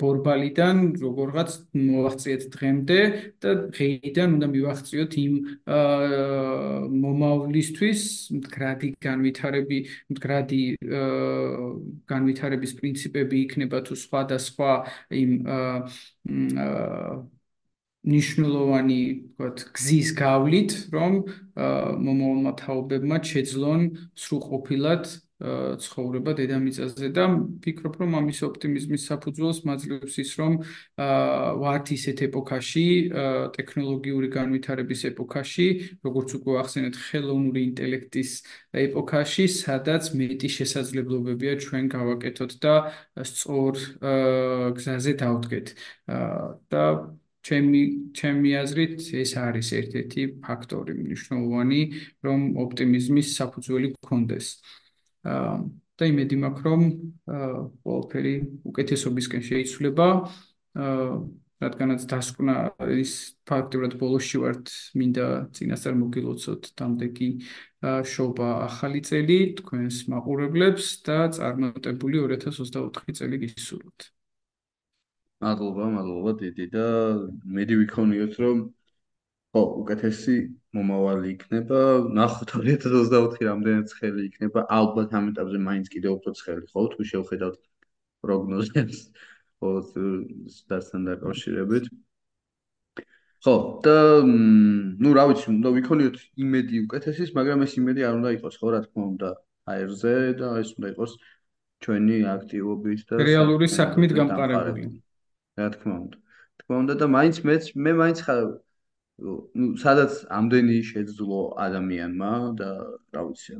[0.00, 2.98] ბორბალიდან როგორღაც მოვახციეთ დღემდე
[3.44, 5.34] და დღეიდან უნდა მივახციოთ იმ
[7.04, 8.02] მომავლისთვის
[8.38, 9.78] მდგრადი განვითარები
[10.12, 10.62] მდგრადი
[12.12, 14.72] განვითარების პრინციპები იქნება თუ სხვა და სხვა
[15.22, 15.32] იმ
[18.08, 19.00] ნიშნულოვანი
[19.38, 21.14] ვთქვათ გზის გავლით რომ
[22.08, 23.88] მომავალმა თაობებმა შეძლონ
[24.24, 30.56] სრულყოფილად ცხოვრება დედამიწაზე და ვფიქრობ რომ ამის ოპტიმიზმის საფუძველს მაძლევს ის რომ
[31.62, 32.86] ვართ ისეთ ეპოქაში
[33.54, 35.66] ტექნოლოგიური განვითარების ეპოქაში
[36.02, 38.30] როგორც უკვე ახსენეთ ხელოვნური ინტელექტის
[38.82, 42.74] ეპოქაში სადაც მეტი შესაძლებლობებია ჩვენ გავაკეთოთ და
[43.22, 43.74] სწორ
[44.74, 45.66] გზაზე დავდგეთ.
[46.72, 46.82] და
[47.48, 47.82] ჩემი
[48.12, 51.80] ჩემი აზრით ეს არის ერთ-ერთი ფაქტორი მნიშვნელოვანი,
[52.26, 54.46] რომ ოპტიმიზმის საფუძველი გქონდეს.
[55.98, 56.82] და იმედი მაქვს, რომ
[57.82, 58.34] ყველაფერი
[58.70, 60.08] უკეთესობისკენ შეიცვლება.
[61.58, 62.54] რადგანაც დასკვნა
[63.02, 63.12] ის
[63.50, 65.26] ფაქტურად ბოლოსში ვართ, მინდა
[65.58, 67.30] წინასწარ მოგილოცოთ დამდეგი
[68.12, 74.17] შობა ახალი წელი თქვენს მაყურებლებს და წარმატებული 2024 წელი გისურვოთ.
[75.44, 76.86] მადლობა, მადლობა დიდი და
[77.56, 78.56] მედი ვიქონიოთ, რომ
[79.54, 80.36] ხო, უკეთესი
[80.76, 81.80] მომავალი იქნება.
[82.18, 84.66] ნახოთ 2024 რამდენად ცხელი იქნება.
[84.78, 87.60] ალბათ ამ ეტაპზე მაინც კიდევ უფრო ცხელი, ხო, თუ შევხედავთ
[88.26, 88.98] პროგნოზებს
[89.62, 91.88] პოსტასთან დაკავშირებით.
[93.46, 93.54] ხო,
[93.86, 98.68] და ნუ რა ვიცი, უნდა ვიქონიოთ იმედი უკეთესის, მაგრამ ეს იმედი არ უნდა იყოს, ხო,
[98.74, 99.30] რა თქმა უნდა,
[99.70, 101.12] აერზე და ეს უნდა იყოს
[101.78, 104.98] ჩვენი აქტივობით და რეალური საქმით გამყარებული.
[105.58, 106.18] რა თქმა უნდა.
[106.60, 108.40] თქმა უნდა და მაინც მეც მე მაინც ხარ
[109.58, 112.70] ну სადაც ამდენი შეძლო ადამიანმა და
[113.14, 113.54] რა ვიცი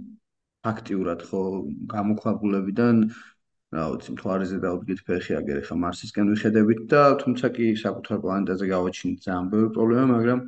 [0.66, 1.40] ფაქტიურად ხო
[1.94, 2.96] გამოქვაბულებიდან
[3.74, 9.18] რა ვიცი მთვარეზე დაუდგით ფეხი აგერ ხა მარსისკენ ვიხედებით და თუმცა კი საკუთარ პლანეტაზე გავაჩინეთ
[9.26, 10.40] ძალიან ბევრი პრობლემა მაგრამ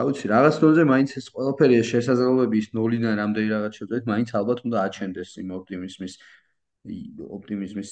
[0.00, 4.28] რა ვიცი რაღაც დონეზე მაინც ეს ყველაფერი ეს შესაძლებლობები ის ნოლიდან რამდენი რაღაც შეძლეთ მაინც
[4.40, 6.14] ალბათ უნდა აჩენდეს იმ ოპტიმიზმის
[6.82, 7.90] ოპტიმიზმის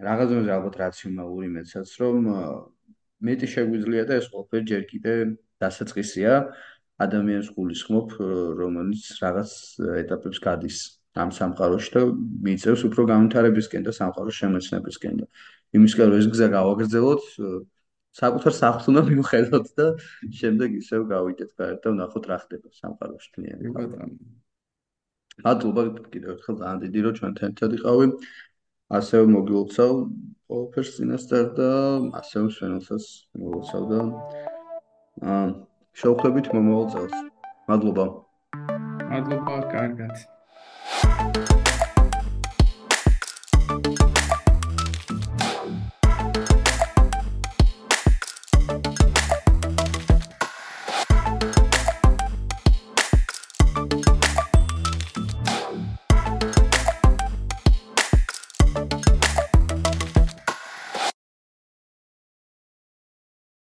[0.00, 2.28] რაღაც დონეზე ალბათ რაციონალური მეცაც რომ
[3.28, 5.12] მეტი შეგვიძლია და ეს ყველაფერი ჯერ კიდე
[5.62, 6.32] დასაწყისია
[7.04, 8.16] ადამიანს გულისხმობ
[8.62, 9.52] რომელიც რაღაც
[10.02, 10.78] ეტაპებს გადის
[11.12, 12.02] ამ სამყაროში და
[12.48, 15.26] მიწევს უფრო განვითარებისკენ და სამყაროს შემეცნებისკენ და
[15.76, 17.22] იმისკენ რომ ეს გზა გავაგრძელოთ
[18.16, 19.86] საკუთარ სახლს უნდა მივხედოთ და
[20.40, 24.16] შემდეგ ისევ გავიდეთ გარეთ და ვნახოთ რა ხდება სამყაროში თლიანად.
[25.40, 28.06] მადლობა კიდევ ერთხელ ძალიან დიდი რომ ჩვენ თენთად იყავი.
[28.98, 29.92] ასევე მოგილოცავ
[30.48, 31.68] ყველაფერს წინასწარ და
[32.20, 33.04] ასევე სვენელსაც
[33.40, 34.00] მოგილოცავ და
[35.32, 35.46] აა
[36.02, 37.16] შევხვდებით მომავალ წელს.
[37.68, 38.06] მადლობა.
[39.12, 40.14] მადლობა, კარგად.